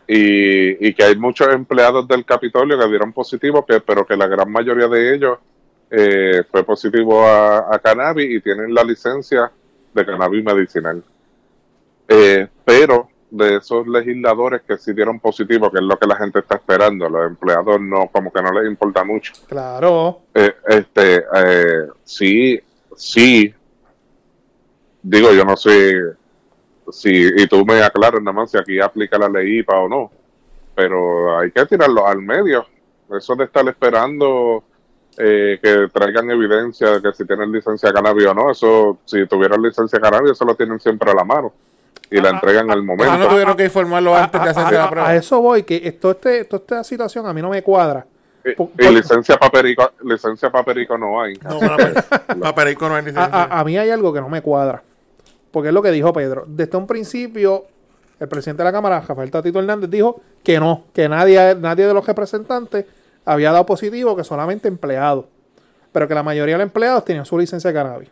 [0.08, 4.26] Y, y que hay muchos empleados del Capitolio que dieron positivo, que, pero que la
[4.28, 5.38] gran mayoría de ellos
[5.92, 9.52] eh, fue positivo a, a cannabis y tienen la licencia
[9.94, 11.04] de cannabis medicinal.
[12.08, 16.40] Eh, pero de esos legisladores que sí dieron positivo, que es lo que la gente
[16.40, 19.34] está esperando, los empleados no, como que no les importa mucho.
[19.48, 20.22] Claro.
[20.34, 22.60] Eh, este, eh, sí,
[22.96, 23.54] sí,
[25.02, 25.94] digo, yo no sé
[26.92, 30.12] si, y tú me aclaras nada más si aquí aplica la ley IPA o no,
[30.76, 32.66] pero hay que tirarlo al medio.
[33.16, 34.64] Eso de estar esperando
[35.18, 39.26] eh, que traigan evidencia de que si tienen licencia de cannabis o no, eso, si
[39.26, 41.54] tuvieran licencia de cannabis, eso lo tienen siempre a la mano
[42.12, 43.18] y la entregan al Ah, momento.
[43.18, 45.10] no tuvieron que informarlo A, antes de a- hacerse a- la prueba.
[45.10, 48.06] a eso voy, que esto, este, toda esta situación a mí no me cuadra.
[48.46, 51.34] Y, Por- y por- licencia paperico, licencia paperico no hay.
[51.36, 51.78] No, para,
[52.40, 53.26] para perico no hay a, licencia.
[53.44, 54.82] a- a mí hay algo que no me cuadra.
[55.52, 56.46] Porque es lo que dijo Pedro.
[56.48, 57.66] Desde un principio,
[58.20, 61.94] el presidente de la Cámara, Rafael Tatito Hernández, dijo que no, que nadie, nadie de
[61.94, 62.86] los representantes
[63.26, 65.26] había dado positivo, que solamente empleados.
[65.92, 68.10] Pero que la mayoría de los empleados tenían su licencia de cannabis.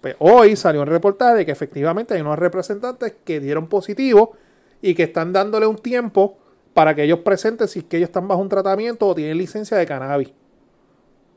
[0.00, 4.32] Pues hoy salió un reportaje de que efectivamente hay unos representantes que dieron positivo
[4.80, 6.38] y que están dándole un tiempo
[6.72, 9.76] para que ellos presenten si es que ellos están bajo un tratamiento o tienen licencia
[9.76, 10.30] de cannabis.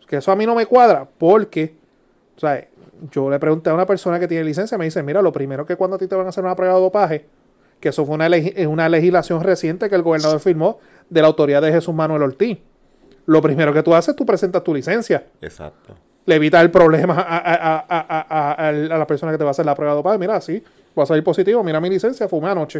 [0.07, 1.73] Que eso a mí no me cuadra porque,
[2.35, 2.67] o sea,
[3.11, 5.75] yo le pregunté a una persona que tiene licencia, me dice, mira, lo primero que
[5.75, 7.25] cuando a ti te van a hacer una prueba de dopaje,
[7.79, 8.29] que eso fue una,
[8.67, 10.79] una legislación reciente que el gobernador firmó
[11.09, 12.59] de la autoridad de Jesús Manuel Ortiz.
[13.25, 15.25] Lo primero que tú haces, tú presentas tu licencia.
[15.41, 15.95] Exacto.
[16.25, 19.65] Le evitas el problema a, a- a- a- la persona que te va a hacer
[19.65, 20.17] la prueba de dopaje.
[20.19, 22.79] Mira, sí, voy a salir positivo, mira mi licencia, fumé anoche.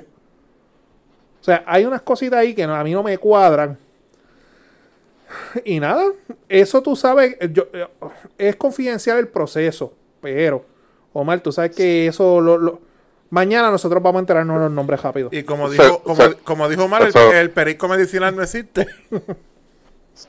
[1.40, 3.78] O sea, hay unas cositas ahí que a mí no me cuadran.
[5.66, 6.04] Y nada,
[6.50, 7.88] eso tú sabes, yo- eh,
[8.38, 10.66] es confidencial el proceso, pero,
[11.14, 12.80] Omar, tú sabes que eso, lo, lo-
[13.30, 15.30] mañana nosotros vamos a enterarnos de los nombres rápido.
[15.32, 16.04] Y como dijo,
[16.44, 18.88] como, dijo Omar, el perico medicinal no existe.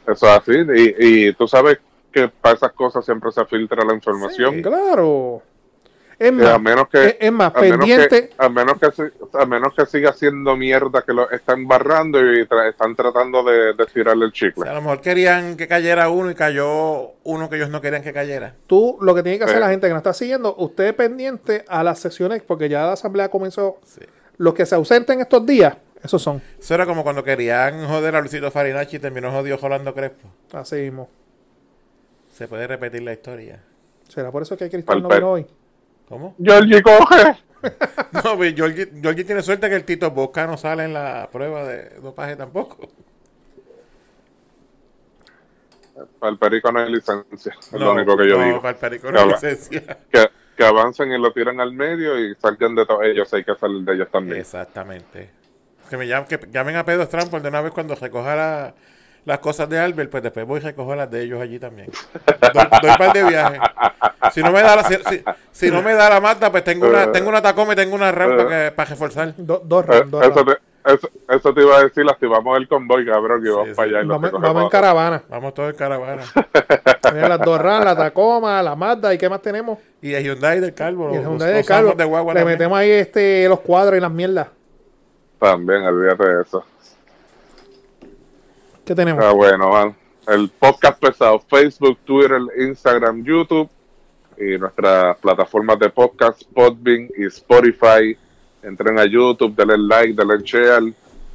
[0.06, 0.52] Eso es así.
[0.74, 1.78] Y, y tú sabes
[2.10, 4.54] que para esas cosas siempre se filtra la información.
[4.56, 4.62] Sí.
[4.62, 5.42] Claro.
[6.26, 8.28] Es más, a menos que, es, es más a menos pendiente.
[8.28, 12.44] que, a menos que, a menos que siga siendo mierda que lo están barrando y
[12.46, 14.62] tra- están tratando de, de tirarle el O chicle.
[14.62, 18.02] sea, a lo mejor querían que cayera uno y cayó uno que ellos no querían
[18.02, 18.54] que cayera.
[18.66, 19.60] Tú, lo que tiene que hacer Eh.
[19.60, 22.92] la gente que nos está siguiendo, usted es pendiente a las sesiones, porque ya la
[22.92, 23.78] asamblea comenzó.
[23.84, 24.00] Sí.
[24.38, 26.40] Los que se ausenten estos días, esos son.
[26.58, 30.28] Eso era como cuando querían joder a Luisito Farinacci y terminó jodido Rolando Crespo.
[30.52, 31.08] Así mismo.
[32.32, 33.60] Se puede repetir la historia.
[34.08, 35.46] ¿Será por eso que Cristal no vino hoy?
[36.08, 36.34] ¿Cómo?
[36.42, 37.36] Georgie coge.
[38.24, 41.62] No, pues, Georgie, Georgie tiene suerte que el Tito Bosca no sale en la prueba
[41.62, 42.88] de dopaje tampoco.
[46.18, 47.54] Para el perico no hay licencia.
[47.60, 48.60] Es no, lo único que yo no, digo.
[48.60, 49.98] para el perico no hay licencia.
[50.10, 53.32] Que, que avancen y lo tiran al medio y salgan de todos ellos.
[53.32, 54.38] Hay que salir de ellos también.
[54.40, 55.30] Exactamente.
[55.88, 58.74] Que me llamen, que llamen a Pedro Strampol de una vez cuando recoja la-
[59.24, 61.90] las cosas de Albert, pues después voy y recojo las de ellos allí también.
[62.52, 63.58] Doy, doy par de viaje.
[64.32, 66.88] Si no me da la, si, si- si no me da la Mazda, pues tengo
[66.88, 69.34] una, tengo una Tacoma y tengo una RAM para, que- para reforzar.
[69.36, 70.52] Do- dos Eh, rounds, dos eso, te,
[70.92, 73.94] eso, eso te iba a decir, activamos el convoy, cabrón, que vamos Sí, para sí.
[73.94, 75.22] allá y lo Vamos, vamos en a- caravana.
[75.28, 76.22] Vamos todos en caravana.
[77.14, 79.78] Mira, las dos rounds, la Tacoma, la Mazda, ¿y qué más tenemos?
[80.00, 81.10] Y el Hyundai del Calvo.
[81.12, 81.90] Y el los- Hyundai los de Carlos.
[81.90, 82.58] Samos de guagua Le también.
[82.58, 84.48] metemos ahí este, los cuadros y las mierdas.
[85.38, 86.64] También, olvídate de eso.
[88.84, 89.24] ¿Qué tenemos?
[89.24, 89.94] Ah, bueno, man.
[90.26, 93.68] El podcast pesado, Facebook, Twitter, Instagram, YouTube
[94.36, 98.16] y nuestras plataformas de podcast, Podbean y Spotify.
[98.62, 100.92] Entren a YouTube, denle like, denle share,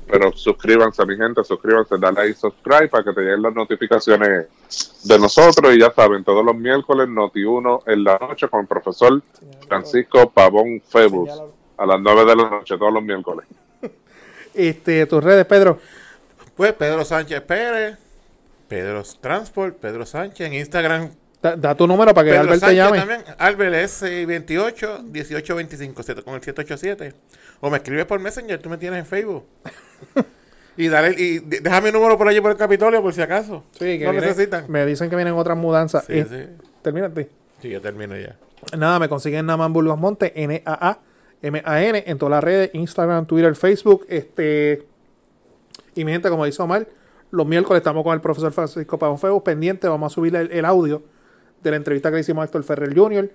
[0.09, 4.47] pero suscríbanse, mi gente, suscríbanse, dale ahí subscribe para que te lleguen las notificaciones
[5.03, 5.73] de nosotros.
[5.73, 9.21] Y ya saben, todos los miércoles, Noti1 en la noche con el profesor
[9.67, 11.29] Francisco Pavón Febus
[11.77, 13.47] a las 9 de la noche, todos los miércoles.
[14.53, 15.77] Este, tus redes, Pedro.
[16.57, 17.97] Pues Pedro Sánchez Pérez,
[18.67, 21.09] Pedro Transport, Pedro Sánchez en Instagram.
[21.41, 22.97] Da, da tu número para que Pedro Albert te Sánchez llame.
[22.99, 23.21] también.
[23.37, 27.13] Albert es eh, 28 18 25 siete- con el 787.
[27.61, 29.45] O me escribes por Messenger, tú me tienes en Facebook.
[30.77, 33.63] y dale y de- deja mi número por allí por el Capitolio por si acaso.
[33.73, 34.65] Sí, que no viene- necesitan.
[34.67, 36.05] Me dicen que vienen otras mudanzas.
[36.05, 36.65] Sí, Eh, sí.
[36.81, 37.29] Termínate.
[37.61, 38.35] Sí, yo termino ya.
[38.75, 40.99] Nada, me consiguen Naman Burgos Monte, N-A-A
[41.43, 44.05] MAN en todas las redes, Instagram, Twitter, Facebook.
[44.09, 44.85] Este,
[45.97, 46.87] y mi gente, como dice Omar,
[47.31, 51.01] los miércoles estamos con el profesor Francisco Pavón Febus pendiente, vamos a subir el, audio
[51.61, 53.29] de la entrevista que le hicimos a Héctor Ferrer Jr.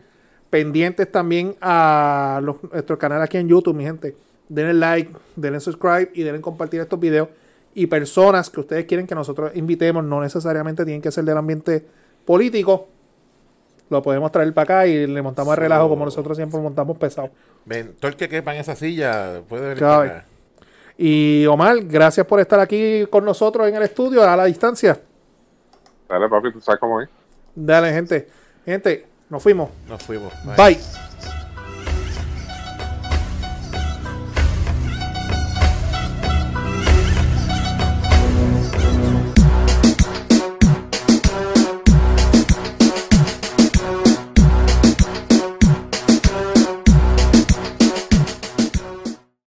[0.48, 4.14] Pendientes también a nuestro canal aquí en YouTube, mi gente.
[4.48, 7.28] Denle like, denle subscribe y denle compartir estos videos.
[7.74, 11.84] Y personas que ustedes quieren que nosotros invitemos, no necesariamente tienen que ser del ambiente
[12.24, 12.88] político,
[13.88, 17.30] lo podemos traer para acá y le montamos el relajo como nosotros siempre montamos pesado.
[17.64, 20.26] Ven, todo el que quepa en esa silla puede venir acá.
[21.04, 25.00] Y Omar, gracias por estar aquí con nosotros en el estudio a la distancia.
[26.08, 27.08] Dale, papi, tú sabes cómo es.
[27.56, 28.28] Dale, gente.
[28.64, 29.68] Gente, nos fuimos.
[29.88, 30.32] Nos fuimos.
[30.56, 30.78] Bye.